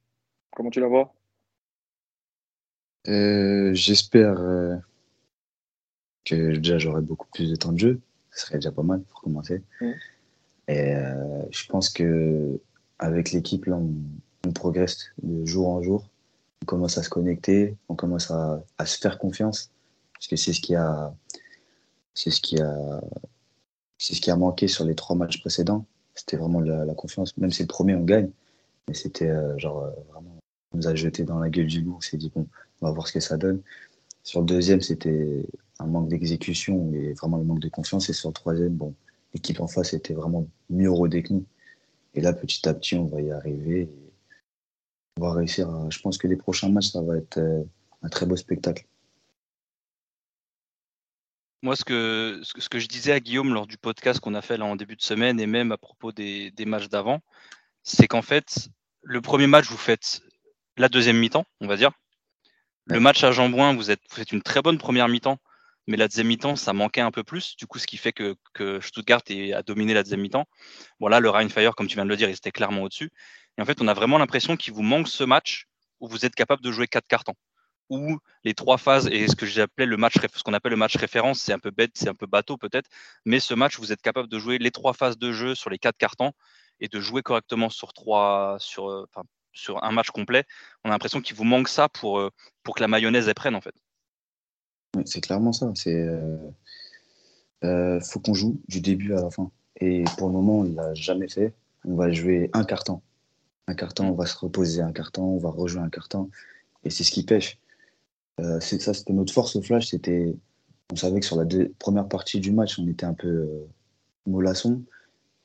comment 0.53 0.71
tu 0.71 0.79
la 0.79 0.87
vois? 0.87 1.13
Euh, 3.09 3.75
J'espère 3.75 4.39
euh, 4.39 4.77
que 6.25 6.57
déjà 6.57 6.79
j'aurai 6.79 7.01
beaucoup 7.01 7.27
plus 7.33 7.51
de 7.51 7.57
temps 7.57 7.73
de 7.73 7.79
jeu. 7.79 8.01
Ce 8.31 8.47
serait 8.47 8.57
déjà 8.57 8.73
pas 8.73 8.83
mal 8.83 9.03
pour 9.03 9.21
commencer. 9.21 9.63
Mm. 9.81 9.91
Et 10.69 10.95
euh, 10.95 11.43
je 11.51 11.67
pense 11.67 11.91
que 11.91 12.61
avec 12.99 13.33
l'équipe, 13.33 13.67
là, 13.67 13.77
on, 13.77 14.53
progresse 14.53 15.11
de 15.23 15.45
jour 15.47 15.69
en 15.69 15.83
jour. 15.83 16.09
On 16.63 16.67
commence 16.67 16.99
à 16.99 17.03
se 17.03 17.09
connecter, 17.09 17.77
on 17.89 17.95
commence 17.95 18.31
à, 18.31 18.63
se 18.85 18.99
faire 18.99 19.19
confiance. 19.19 19.71
Parce 20.15 20.29
que 20.29 20.37
c'est 20.37 20.53
ce 20.53 20.61
qui 20.61 20.75
a. 20.75 21.15
C'est 22.15 22.31
ce 22.31 22.41
qui 22.41 22.61
a. 22.61 23.01
C'est 23.99 24.15
ce 24.15 24.21
qui 24.21 24.31
a 24.31 24.37
manqué 24.37 24.69
sur 24.69 24.85
les 24.85 24.95
trois 24.95 25.17
matchs 25.17 25.41
précédents. 25.41 25.87
C'était 26.15 26.37
vraiment 26.37 26.61
la, 26.61 26.85
la 26.85 26.95
confiance. 26.95 27.37
Même 27.39 27.51
si 27.53 27.63
le 27.63 27.69
premier, 27.69 27.95
on 27.95 28.05
gagne. 28.05 28.31
Mais 28.89 28.95
c'était 28.95 29.29
euh, 29.29 29.57
genre 29.59 29.85
euh, 29.85 29.91
vraiment, 30.13 30.39
on 30.73 30.77
nous 30.77 30.89
a 30.89 30.95
jeté 30.95 31.25
dans 31.25 31.39
la 31.39 31.49
gueule 31.49 31.67
du 31.67 31.81
loup. 31.81 31.95
On 31.97 32.01
s'est 32.01 32.17
dit, 32.17 32.31
bon, 32.35 32.47
on 32.81 32.87
va 32.87 32.93
voir 32.93 33.09
ce 33.09 33.13
que 33.13 33.21
ça 33.21 33.37
donne. 33.37 33.63
Sur 34.23 34.41
le 34.41 34.47
deuxième, 34.47 34.81
c'était 34.81 35.47
un 35.81 35.87
manque 35.87 36.09
d'exécution 36.09 36.93
et 36.95 37.13
vraiment 37.15 37.39
le 37.39 37.45
manque 37.45 37.61
de 37.61 37.69
confiance. 37.69 38.09
Et 38.09 38.13
sur 38.13 38.29
le 38.29 38.35
troisième, 38.35 38.75
bon, 38.75 38.95
l'équipe 39.33 39.61
en 39.61 39.67
face 39.67 39.93
était 39.93 40.15
vraiment 40.15 40.47
mieux 40.71 40.91
rodée 40.91 41.23
que 41.23 41.33
nous. 41.33 41.45
Et 42.15 42.21
là, 42.21 42.33
petit 42.33 42.69
à 42.69 42.75
petit, 42.75 42.97
on 42.97 43.07
va 43.07 43.21
y 43.21 43.31
arriver. 43.31 43.89
on 45.19 45.23
va 45.23 45.33
réussir. 45.33 45.69
Je 45.91 46.01
pense 46.01 46.19
que 46.19 46.27
les 46.27 46.37
prochains 46.37 46.69
matchs, 46.69 46.93
ça 46.93 47.03
va 47.03 47.17
être 47.17 47.39
euh, 47.39 47.63
un 48.03 48.09
très 48.09 48.27
beau 48.27 48.37
spectacle. 48.37 48.87
Moi, 51.63 51.77
ce 51.77 51.85
que, 51.85 52.43
ce 52.43 52.69
que 52.69 52.79
je 52.79 52.87
disais 52.87 53.13
à 53.13 53.21
Guillaume 53.21 53.55
lors 53.55 53.67
du 53.67 53.79
podcast 53.79 54.21
qu'on 54.21 54.35
a 54.35 54.43
fait 54.43 54.59
là 54.59 54.67
en 54.67 54.77
début 54.77 54.97
de 54.97 55.03
semaine 55.03 55.41
et 55.41 55.47
même 55.47 55.73
à 55.73 55.79
propos 55.79 56.13
des, 56.13 56.51
des 56.51 56.67
matchs 56.67 56.89
d'avant, 56.89 57.21
c'est 57.83 58.07
qu'en 58.07 58.21
fait, 58.21 58.69
le 59.03 59.21
premier 59.23 59.47
match, 59.47 59.67
vous 59.67 59.79
faites 59.79 60.21
la 60.77 60.89
deuxième 60.89 61.19
mi-temps, 61.19 61.47
on 61.61 61.67
va 61.67 61.77
dire. 61.77 61.93
Le 62.87 63.01
match 63.01 63.25
à 63.25 63.33
Jambouin, 63.33 63.75
vous 63.75 63.91
êtes, 63.91 64.03
vous 64.11 64.17
faites 64.17 64.33
une 64.33 64.43
très 64.43 64.61
bonne 64.61 64.77
première 64.77 65.09
mi-temps, 65.09 65.39
mais 65.87 65.97
la 65.97 66.09
deuxième 66.09 66.29
mi-temps, 66.29 66.57
ça 66.57 66.73
manquait 66.73 67.01
un 67.01 67.11
peu 67.11 67.25
plus. 67.25 67.57
Du 67.57 67.67
coup, 67.67 67.79
ce 67.79 67.87
qui 67.87 67.97
fait 67.97 68.13
que, 68.13 68.37
Stuttgart 68.81 69.23
a 69.55 69.63
dominé 69.63 69.95
la 69.95 70.03
deuxième 70.03 70.21
mi-temps. 70.21 70.47
Bon, 71.01 71.09
là, 71.09 71.21
le 71.21 71.29
Rheinfire, 71.31 71.75
comme 71.75 71.87
tu 71.87 71.95
viens 71.97 72.05
de 72.05 72.11
le 72.11 72.17
dire, 72.17 72.29
il 72.29 72.35
était 72.35 72.53
clairement 72.53 72.83
au-dessus. 72.83 73.11
Et 73.59 73.63
en 73.63 73.65
fait, 73.65 73.81
on 73.81 73.89
a 73.89 73.95
vraiment 73.95 74.19
l'impression 74.19 74.57
qu'il 74.57 74.73
vous 74.73 74.83
manque 74.83 75.09
ce 75.09 75.25
match 75.25 75.67
où 76.01 76.09
vous 76.09 76.25
êtes 76.25 76.35
capable 76.35 76.63
de 76.63 76.73
jouer 76.73 76.87
quatre 76.87 77.07
cartons. 77.07 77.35
Où 77.91 78.19
les 78.45 78.55
trois 78.55 78.79
phases, 78.79 79.09
et 79.09 79.29
ce 79.29 79.37
que 79.37 79.61
appelé 79.61 79.87
le 79.87 79.97
match, 79.99 80.15
ce 80.35 80.43
qu'on 80.43 80.55
appelle 80.55 80.71
le 80.71 80.77
match 80.77 80.97
référence, 80.97 81.41
c'est 81.41 81.53
un 81.53 81.59
peu 81.59 81.71
bête, 81.71 81.93
c'est 81.95 82.09
un 82.09 82.15
peu 82.15 82.27
bateau 82.27 82.57
peut-être, 82.57 82.89
mais 83.27 83.41
ce 83.41 83.53
match, 83.53 83.79
vous 83.79 83.93
êtes 83.93 84.01
capable 84.01 84.29
de 84.29 84.39
jouer 84.39 84.57
les 84.59 84.71
trois 84.71 84.95
phases 84.95 85.19
de 85.19 85.33
jeu 85.33 85.55
sur 85.55 85.69
les 85.69 85.79
quatre 85.79 85.99
cartons 85.99 86.33
et 86.81 86.89
de 86.89 86.99
jouer 87.01 87.23
correctement 87.23 87.69
sur 87.69 87.93
trois, 87.93 88.57
euh, 88.79 89.07
sur 89.53 89.85
un 89.85 89.93
match 89.93 90.11
complet. 90.11 90.45
On 90.85 90.89
a 90.89 90.93
l'impression 90.93 91.21
qu'il 91.21 91.37
vous 91.37 91.45
manque 91.45 91.69
ça 91.69 91.89
pour, 91.91 92.19
euh, 92.21 92.31
pour 92.63 92.75
que 92.75 92.81
la 92.81 92.89
mayonnaise 92.89 93.29
elle 93.29 93.35
prenne 93.35 93.55
en 93.55 93.61
fait. 93.61 93.75
C'est 95.05 95.21
clairement 95.21 95.53
ça. 95.53 95.73
C'est 95.75 95.95
euh, 95.95 96.37
euh, 97.65 98.01
faut 98.01 98.21
qu'on 98.21 98.35
joue 98.35 98.61
du 98.69 98.81
début 98.81 99.15
à 99.15 99.23
la 99.23 99.31
fin. 99.31 99.51
Et 99.81 100.05
pour 100.19 100.29
le 100.29 100.35
moment, 100.35 100.59
on 100.59 100.63
l'a 100.65 100.95
jamais 100.95 101.29
fait. 101.29 101.55
On 101.85 101.97
va 101.97 102.11
jouer 102.11 102.51
un 102.53 102.65
carton. 102.65 103.01
Un 103.67 103.75
carton, 103.75 104.09
on 104.09 104.15
va 104.15 104.27
se 104.27 104.37
reposer 104.37 104.83
un 104.83 104.93
carton, 104.93 105.23
on 105.23 105.39
va 105.39 105.51
rejouer 105.51 105.81
un 105.81 105.89
carton. 105.89 106.31
Et 106.85 106.91
c'est 106.91 107.05
ce 107.05 107.11
qui 107.11 107.25
pêche. 107.25 107.59
Euh, 108.41 108.61
ça, 108.61 108.93
c'était 108.95 109.13
notre 109.13 109.33
force 109.33 109.57
au 109.57 109.63
flash. 109.63 109.89
C'était, 109.89 110.35
on 110.93 110.97
savait 110.97 111.21
que 111.21 111.27
sur 111.27 111.37
la 111.37 111.47
première 111.79 112.09
partie 112.09 112.41
du 112.41 112.53
match, 112.53 112.79
on 112.79 112.87
était 112.87 113.07
un 113.07 113.15
peu 113.15 113.29
euh. 113.29 114.77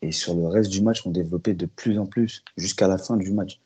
Et 0.02 0.12
sur 0.14 0.36
le 0.36 0.48
reste 0.48 0.72
du 0.72 0.82
match, 0.82 1.06
on 1.06 1.12
développait 1.12 1.54
de 1.54 1.66
plus 1.66 2.00
en 2.00 2.06
plus 2.06 2.44
jusqu'à 2.56 2.88
la 2.88 2.98
fin 2.98 3.18
du 3.18 3.32
match. 3.32 3.60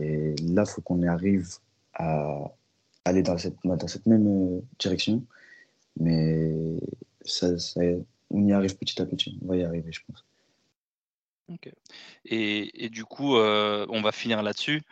Et 0.00 0.34
là, 0.36 0.64
il 0.66 0.70
faut 0.70 0.80
qu'on 0.80 1.02
arrive 1.02 1.56
à 1.94 2.52
aller 3.08 3.22
dans 3.22 3.38
cette, 3.38 3.56
dans 3.64 3.88
cette 3.88 4.06
même 4.06 4.26
euh, 4.26 4.60
direction. 4.78 5.24
Mais 5.98 6.52
ça, 7.24 7.48
on 8.30 8.46
y 8.46 8.52
arrive 8.52 8.76
petit 8.76 9.00
à 9.02 9.06
petit. 9.06 9.38
On 9.42 9.48
va 9.48 9.56
y 9.56 9.64
arriver, 9.64 9.92
je 9.92 10.00
pense. 10.06 10.24
Ok. 11.48 11.72
Et, 12.26 12.84
et, 12.84 12.90
du 12.90 13.04
coup, 13.04 13.36
euh, 13.36 13.86
on 13.88 14.02
va 14.02 14.12
finir 14.12 14.42
là-dessus. 14.42 14.82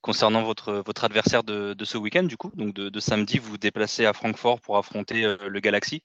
Concernant 0.00 0.42
votre, 0.42 0.82
votre 0.84 1.04
adversaire 1.04 1.42
de, 1.44 1.74
ce 1.82 1.96
week-end, 1.96 2.24
du 2.24 2.36
coup, 2.36 2.52
donc 2.54 2.74
de, 2.74 2.90
de, 2.90 3.00
samedi, 3.00 3.38
vous 3.38 3.50
vous 3.52 3.58
déplacez 3.58 4.04
à 4.04 4.12
Francfort 4.12 4.60
pour 4.60 4.76
affronter 4.76 5.24
euh, 5.24 5.36
le 5.48 5.60
Galaxy, 5.60 6.02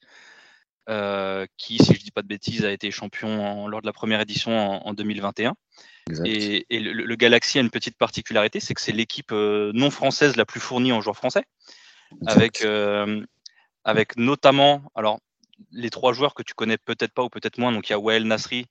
euh, 0.90 1.46
qui, 1.58 1.78
si 1.78 1.94
je 1.94 2.00
ne 2.00 2.04
dis 2.04 2.12
pas 2.12 2.22
de 2.22 2.28
bêtises, 2.28 2.66
a 2.66 2.72
été 2.72 2.90
champion 2.92 3.46
en, 3.46 3.68
lors 3.68 3.82
de 3.82 3.86
la 3.86 3.94
première 3.94 4.22
édition 4.22 4.58
en, 4.58 4.88
en 4.88 4.94
2021. 4.94 5.56
Exact. 6.10 6.26
Et, 6.28 6.66
et 6.70 6.80
le, 6.80 6.92
le, 6.94 7.16
Galaxy 7.16 7.60
a 7.60 7.62
une 7.62 7.70
petite 7.70 7.98
particularité, 7.98 8.60
c'est 8.60 8.74
que 8.74 8.82
c'est 8.82 8.92
l'équipe 8.92 9.32
euh, 9.32 9.72
non 9.74 9.92
française 9.92 10.36
la 10.36 10.46
plus 10.46 10.60
fournie 10.60 10.92
en 10.92 11.02
joueurs 11.02 11.16
français, 11.16 11.44
exact. 12.22 12.36
avec, 12.36 12.62
euh, 12.64 13.24
avec 13.84 14.18
notamment, 14.18 14.82
alors 14.96 15.20
les 15.72 15.92
trois 15.92 16.14
joueurs 16.14 16.34
que 16.34 16.42
tu 16.42 16.54
connais 16.56 16.78
peut-être 16.78 17.14
pas 17.14 17.24
ou 17.24 17.30
peut-être 17.30 17.60
moins, 17.60 17.72
donc 17.72 17.90
il 17.90 17.92
y 17.92 17.96
a 17.96 18.00
Wael 18.00 18.24
Nasri, 18.24 18.66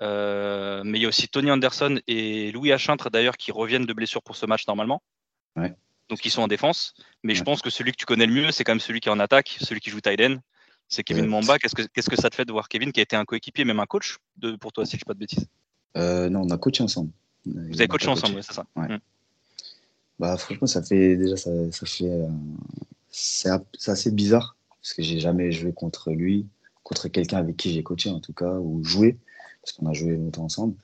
mais 0.00 0.98
il 0.98 1.02
y 1.02 1.04
a 1.04 1.08
aussi 1.08 1.28
Tony 1.28 1.50
Anderson 1.50 2.00
et 2.06 2.50
Louis 2.52 2.72
Achintre 2.72 3.10
d'ailleurs 3.10 3.36
qui 3.36 3.52
reviennent 3.52 3.86
de 3.86 3.92
blessure 3.92 4.22
pour 4.22 4.36
ce 4.36 4.46
match 4.46 4.66
normalement. 4.66 5.02
Ouais. 5.56 5.74
Donc 6.08 6.24
ils 6.24 6.30
sont 6.30 6.42
en 6.42 6.48
défense. 6.48 6.94
Mais 7.22 7.32
ouais. 7.32 7.38
je 7.38 7.44
pense 7.44 7.62
que 7.62 7.70
celui 7.70 7.92
que 7.92 7.96
tu 7.96 8.06
connais 8.06 8.26
le 8.26 8.32
mieux, 8.32 8.50
c'est 8.52 8.64
quand 8.64 8.72
même 8.72 8.80
celui 8.80 9.00
qui 9.00 9.08
est 9.08 9.12
en 9.12 9.18
attaque, 9.18 9.56
celui 9.60 9.80
qui 9.80 9.90
joue 9.90 10.00
Tyden. 10.00 10.40
C'est 10.88 11.02
Kevin 11.02 11.24
ouais. 11.24 11.30
Mamba. 11.30 11.58
Qu'est-ce 11.58 11.74
que, 11.74 11.82
qu'est-ce 11.82 12.08
que 12.08 12.16
ça 12.16 12.30
te 12.30 12.34
fait 12.34 12.44
de 12.44 12.52
voir 12.52 12.68
Kevin 12.68 12.92
qui 12.92 13.00
a 13.00 13.02
été 13.02 13.16
un 13.16 13.24
coéquipier, 13.24 13.64
même 13.64 13.80
un 13.80 13.86
coach 13.86 14.18
de, 14.36 14.56
pour 14.56 14.72
toi, 14.72 14.84
si 14.84 14.92
je 14.92 14.96
ne 14.96 14.98
dis 15.00 15.04
pas 15.04 15.14
de 15.14 15.18
bêtises? 15.18 15.46
Euh, 15.96 16.28
Non, 16.28 16.42
on 16.42 16.50
a 16.50 16.58
coaché 16.58 16.82
ensemble. 16.82 17.10
Vous 17.44 17.80
avez 17.80 17.88
coaché 17.88 18.08
ensemble, 18.08 18.42
c'est 18.42 18.52
ça. 18.52 18.66
Mmh. 18.74 18.96
Bah, 20.18 20.36
franchement, 20.36 20.66
ça 20.66 20.82
fait 20.82 21.16
déjà, 21.16 21.36
ça, 21.36 21.50
ça 21.72 21.86
fait. 21.86 22.10
Euh, 22.10 22.28
c'est 23.10 23.50
assez 23.86 24.10
bizarre 24.10 24.56
parce 24.80 24.94
que 24.94 25.02
j'ai 25.02 25.18
jamais 25.18 25.52
joué 25.52 25.72
contre 25.72 26.10
lui, 26.10 26.46
contre 26.82 27.08
quelqu'un 27.08 27.38
avec 27.38 27.56
qui 27.56 27.72
j'ai 27.72 27.82
coaché 27.82 28.10
en 28.10 28.20
tout 28.20 28.32
cas, 28.32 28.54
ou 28.54 28.84
joué 28.84 29.16
parce 29.62 29.72
qu'on 29.72 29.86
a 29.86 29.92
joué 29.92 30.16
longtemps 30.16 30.44
ensemble. 30.44 30.76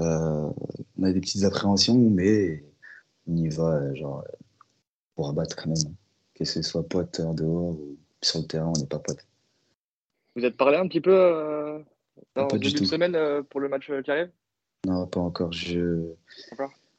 Euh, 0.00 0.50
on 0.98 1.02
a 1.04 1.12
des 1.12 1.20
petites 1.20 1.44
appréhensions, 1.44 1.98
mais 2.10 2.64
on 3.28 3.36
y 3.36 3.48
va 3.48 3.94
genre, 3.94 4.24
pour 5.14 5.28
abattre 5.28 5.54
quand 5.56 5.68
même. 5.68 5.94
Que 6.34 6.44
ce 6.44 6.62
soit 6.62 6.88
pote 6.88 7.20
en 7.20 7.34
dehors 7.34 7.74
ou 7.78 7.96
sur 8.24 8.40
le 8.40 8.46
terrain, 8.46 8.72
on 8.74 8.80
n'est 8.80 8.86
pas 8.86 8.98
pote. 8.98 9.26
Vous 10.36 10.44
êtes 10.44 10.56
parlé 10.56 10.76
un 10.76 10.88
petit 10.88 11.00
peu 11.00 11.14
euh, 11.14 11.78
dans 12.34 12.48
pas 12.48 12.58
semaine 12.58 13.14
euh, 13.14 13.42
pour 13.42 13.60
le 13.60 13.68
match 13.68 13.90
qui 14.02 14.10
arrive? 14.10 14.30
Non, 14.86 15.06
pas 15.06 15.20
encore. 15.20 15.52
Je... 15.52 16.12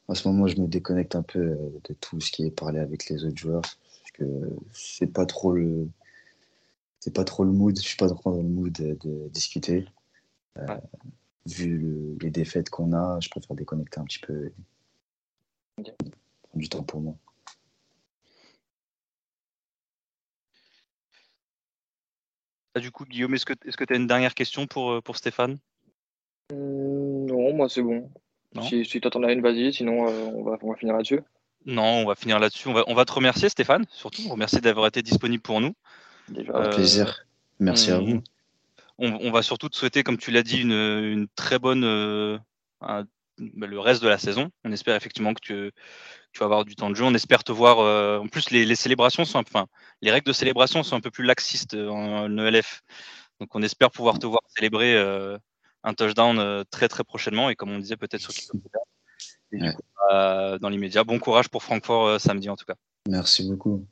En 0.08 0.14
ce 0.14 0.28
moment, 0.28 0.46
je 0.46 0.60
me 0.60 0.66
déconnecte 0.66 1.14
un 1.14 1.22
peu 1.22 1.56
de 1.84 1.94
tout 1.94 2.20
ce 2.20 2.30
qui 2.30 2.46
est 2.46 2.50
parlé 2.50 2.78
avec 2.78 3.08
les 3.08 3.24
autres 3.24 3.36
joueurs. 3.36 3.62
Parce 3.62 4.10
que 4.12 4.24
c'est 4.72 5.12
pas 5.12 5.26
trop 5.26 5.52
le. 5.52 5.88
C'est 7.00 7.14
pas 7.14 7.24
trop 7.24 7.44
le 7.44 7.52
mood, 7.52 7.76
je 7.76 7.86
suis 7.86 7.96
pas 7.96 8.08
trop 8.08 8.32
dans 8.32 8.42
le 8.42 8.48
mood 8.48 8.72
de, 8.72 8.94
de 8.94 9.28
discuter. 9.28 9.86
Euh. 10.58 10.66
Vu 11.48 11.78
le, 11.78 12.16
les 12.20 12.30
défaites 12.30 12.70
qu'on 12.70 12.92
a, 12.92 13.20
je 13.20 13.28
préfère 13.28 13.54
déconnecter 13.54 14.00
un 14.00 14.04
petit 14.04 14.18
peu. 14.18 14.50
Okay. 15.78 15.92
Prendre 16.42 16.56
du 16.56 16.68
temps 16.68 16.82
pour 16.82 17.00
moi. 17.00 17.14
Ah, 22.76 22.80
du 22.80 22.90
coup, 22.90 23.06
Guillaume, 23.06 23.34
est-ce 23.34 23.46
que 23.46 23.54
tu 23.54 23.68
est 23.68 23.90
as 23.90 23.96
une 23.96 24.06
dernière 24.06 24.34
question 24.34 24.66
pour, 24.66 24.92
euh, 24.92 25.00
pour 25.00 25.16
Stéphane? 25.16 25.56
Mmh, 26.52 27.26
Non, 27.26 27.54
moi 27.54 27.70
c'est 27.70 27.80
bon. 27.80 28.10
Non? 28.54 28.60
Si, 28.60 28.84
si 28.84 29.00
tu 29.00 29.08
en 29.14 29.22
as 29.22 29.32
une, 29.32 29.40
vas-y, 29.40 29.72
sinon 29.72 30.06
euh, 30.06 30.30
on, 30.34 30.44
va, 30.44 30.58
on 30.60 30.70
va 30.70 30.76
finir 30.76 30.94
là-dessus. 30.94 31.20
Non, 31.64 32.02
on 32.02 32.04
va 32.04 32.14
finir 32.14 32.38
là-dessus. 32.38 32.68
On 32.68 32.74
va, 32.74 32.84
on 32.86 32.92
va 32.92 33.06
te 33.06 33.12
remercier, 33.12 33.48
Stéphane, 33.48 33.86
surtout. 33.90 34.28
Remercier 34.28 34.60
d'avoir 34.60 34.88
été 34.88 35.00
disponible 35.00 35.42
pour 35.42 35.62
nous. 35.62 35.72
Déjà. 36.28 36.52
Avec 36.52 36.74
plaisir. 36.74 37.24
Merci 37.58 37.92
à 37.92 37.98
vous 37.98 38.22
on, 38.98 39.12
on, 39.22 39.30
va 39.30 39.42
surtout 39.42 39.70
te 39.70 39.76
souhaiter, 39.76 40.02
comme 40.02 40.18
tu 40.18 40.30
l'as 40.30 40.42
dit, 40.42 40.60
une, 40.60 40.72
une, 40.72 41.28
très 41.34 41.58
bonne 41.58 41.84
euh, 41.84 42.38
un, 42.82 43.02
bah, 43.02 43.08
le 43.38 43.78
reste 43.78 44.02
de 44.02 44.08
la 44.08 44.18
saison. 44.18 44.50
On 44.64 44.72
espère 44.72 44.96
effectivement 44.96 45.34
que 45.34 45.40
tu, 45.40 45.72
tu, 46.32 46.38
vas 46.40 46.46
avoir 46.46 46.64
du 46.64 46.76
temps 46.76 46.90
de 46.90 46.94
jeu. 46.94 47.04
On 47.04 47.14
espère 47.14 47.44
te 47.44 47.52
voir. 47.52 47.80
Euh, 47.80 48.18
en 48.18 48.28
plus, 48.28 48.50
les, 48.50 48.64
les, 48.64 48.76
célébrations 48.76 49.24
sont, 49.24 49.38
enfin, 49.38 49.66
les 50.02 50.10
règles 50.10 50.26
de 50.26 50.32
célébration 50.32 50.82
sont 50.82 50.96
un 50.96 51.00
peu 51.00 51.10
plus 51.10 51.24
laxistes 51.24 51.74
en, 51.74 52.24
en 52.24 52.38
ELF. 52.38 52.82
Donc, 53.40 53.54
on 53.54 53.62
espère 53.62 53.90
pouvoir 53.90 54.18
te 54.18 54.26
voir 54.26 54.40
célébrer 54.48 54.94
euh, 54.94 55.38
un 55.84 55.94
touchdown 55.94 56.38
euh, 56.38 56.64
très 56.70 56.88
très 56.88 57.04
prochainement 57.04 57.50
et 57.50 57.56
comme 57.56 57.70
on 57.70 57.78
disait 57.78 57.96
peut-être 57.96 58.20
sur 58.20 58.32
et 59.52 59.62
ouais. 59.62 59.74
coup, 59.74 59.82
dans 60.10 60.68
l'immédiat. 60.68 61.04
Bon 61.04 61.18
courage 61.18 61.48
pour 61.48 61.62
Francfort 61.62 62.20
samedi 62.20 62.48
en 62.50 62.56
tout 62.56 62.64
cas. 62.64 62.74
Merci 63.08 63.48
beaucoup. 63.48 63.86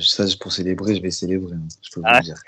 Ça, 0.00 0.24
pour 0.40 0.52
célébrer, 0.52 0.96
je 0.96 1.02
vais 1.02 1.10
célébrer, 1.10 1.54
hein, 1.54 1.68
je 1.82 1.90
peux 1.90 2.00
vous 2.00 2.06
ah. 2.08 2.20
dire. 2.20 2.40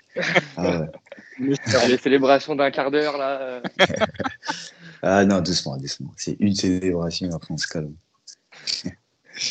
Ah 0.57 0.81
ouais. 0.81 0.91
Les 1.89 1.99
célébrations 1.99 2.57
d'un 2.57 2.71
quart 2.71 2.91
d'heure, 2.91 3.19
là. 3.19 3.63
ah 5.03 5.25
non, 5.27 5.43
doucement, 5.43 5.77
doucement. 5.77 6.13
C'est 6.17 6.37
une 6.41 6.55
célébration, 6.55 7.31
après 7.35 7.53
on 7.53 7.59
se 7.59 7.67
calme. 7.67 7.95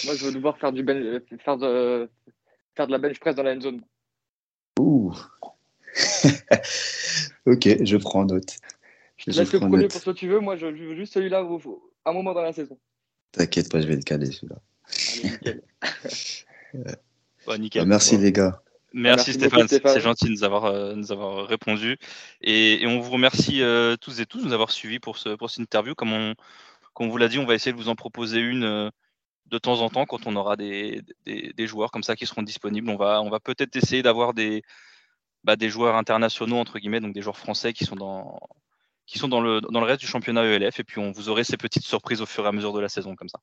Moi, 0.06 0.15
je 0.15 0.26
veux 0.26 0.32
devoir 0.32 0.58
faire, 0.58 0.71
du 0.71 0.82
ben... 0.82 1.21
faire, 1.43 1.58
de... 1.58 2.10
faire 2.76 2.88
de 2.88 2.91
la 2.91 2.98
bench 2.98 3.19
press 3.19 3.36
dans 3.36 3.43
la 3.43 3.54
end 3.54 3.62
zone. 3.62 3.82
Ouh. 4.80 5.13
ok, 7.45 7.84
je 7.84 7.98
prends 7.98 8.26
note. 8.26 8.58
Je 9.17 9.26
te 9.26 9.38
laisse 9.38 9.54
le 9.54 9.60
premier 9.60 9.88
pour 9.88 10.02
ce 10.02 10.10
que 10.10 10.15
tu 10.15 10.28
veux. 10.28 10.39
Moi, 10.39 10.58
je 10.58 10.65
veux 10.65 10.95
juste 10.95 11.13
celui-là 11.13 11.48
un 12.06 12.13
moment 12.13 12.34
dans 12.34 12.41
la 12.41 12.52
saison. 12.52 12.80
T'inquiète 13.32 13.71
pas, 13.71 13.80
je 13.80 13.88
vais 13.88 13.95
le 13.95 14.02
caler 14.02 14.32
celui-là. 14.32 14.60
Nickel. 15.24 15.62
Bah, 17.48 17.58
merci 17.86 18.16
bon. 18.16 18.22
les 18.24 18.32
gars. 18.32 18.62
Merci, 18.98 19.32
merci 19.32 19.34
Stéphane, 19.34 19.68
Stéphane. 19.68 19.94
c'est 19.94 20.00
gentil 20.00 20.26
de 20.28 20.32
nous 20.32 20.44
avoir, 20.46 20.66
euh, 20.66 20.96
nous 20.96 21.12
avoir 21.12 21.48
répondu. 21.48 21.98
Et, 22.40 22.82
et, 22.82 22.88
on 22.88 23.02
vous 23.02 23.12
remercie 23.12 23.62
euh, 23.62 23.98
tous 23.98 24.22
et 24.22 24.26
tous 24.26 24.40
de 24.40 24.46
nous 24.46 24.54
avoir 24.54 24.72
suivis 24.72 25.00
pour, 25.00 25.18
ce, 25.18 25.36
pour 25.36 25.50
cette 25.50 25.60
interview. 25.60 25.96
Comme 25.96 26.14
on, 26.14 26.34
comme 26.94 27.08
on 27.08 27.10
vous 27.10 27.18
l'a 27.18 27.28
dit, 27.28 27.38
on 27.38 27.46
va 27.46 27.56
essayer 27.56 27.74
de 27.74 27.78
vous 27.78 27.90
en 27.90 27.96
proposer 27.96 28.40
une 28.40 28.64
euh, 28.64 28.90
de 29.48 29.58
temps 29.58 29.82
en 29.82 29.90
temps 29.90 30.06
quand 30.06 30.28
on 30.28 30.36
aura 30.38 30.56
des, 30.56 31.02
des, 31.26 31.52
des, 31.54 31.68
joueurs 31.68 31.92
comme 31.92 32.04
ça 32.04 32.16
qui 32.16 32.26
seront 32.26 32.42
disponibles. 32.42 32.90
On 32.90 32.96
va, 32.96 33.22
on 33.22 33.30
va 33.30 33.42
peut-être 33.42 33.76
essayer 33.76 34.02
d'avoir 34.02 34.34
des, 34.34 34.64
bah, 35.44 35.58
des 35.58 35.70
joueurs 35.70 35.98
internationaux, 35.98 36.58
entre 36.58 36.80
guillemets, 36.80 37.02
donc 37.02 37.14
des 37.14 37.22
joueurs 37.22 37.38
français 37.38 37.74
qui 37.74 37.84
sont 37.84 37.98
dans, 37.98 38.40
qui 39.06 39.20
sont 39.20 39.28
dans, 39.28 39.42
le, 39.42 39.60
dans 39.60 39.82
le 39.82 39.86
reste 39.86 40.02
du 40.02 40.08
championnat 40.08 40.46
ELF. 40.46 40.80
Et 40.80 40.84
puis 40.86 41.00
on 41.00 41.12
vous 41.12 41.28
aurait 41.28 41.44
ces 41.44 41.58
petites 41.58 41.86
surprises 41.86 42.22
au 42.22 42.26
fur 42.26 42.46
et 42.46 42.48
à 42.48 42.54
mesure 42.54 42.72
de 42.72 42.80
la 42.80 42.90
saison 42.90 43.16
comme 43.16 43.30
ça. 43.30 43.40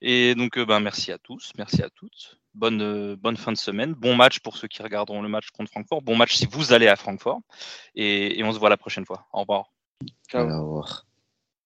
Et 0.00 0.34
donc, 0.34 0.58
euh, 0.58 0.64
ben, 0.64 0.80
merci 0.80 1.12
à 1.12 1.18
tous, 1.18 1.52
merci 1.56 1.82
à 1.82 1.90
toutes. 1.90 2.38
Bonne, 2.54 2.82
euh, 2.82 3.16
bonne 3.16 3.36
fin 3.36 3.52
de 3.52 3.56
semaine. 3.56 3.94
Bon 3.94 4.14
match 4.16 4.40
pour 4.40 4.56
ceux 4.56 4.68
qui 4.68 4.82
regarderont 4.82 5.22
le 5.22 5.28
match 5.28 5.50
contre 5.50 5.70
Francfort. 5.70 6.02
Bon 6.02 6.16
match 6.16 6.34
si 6.34 6.46
vous 6.46 6.72
allez 6.72 6.88
à 6.88 6.96
Francfort. 6.96 7.40
Et, 7.94 8.38
et 8.38 8.44
on 8.44 8.52
se 8.52 8.58
voit 8.58 8.70
la 8.70 8.76
prochaine 8.76 9.04
fois. 9.04 9.26
Au 9.32 9.40
revoir. 9.40 9.70
Ciao. 10.30 10.48
Au 10.48 10.62
revoir. 10.64 11.07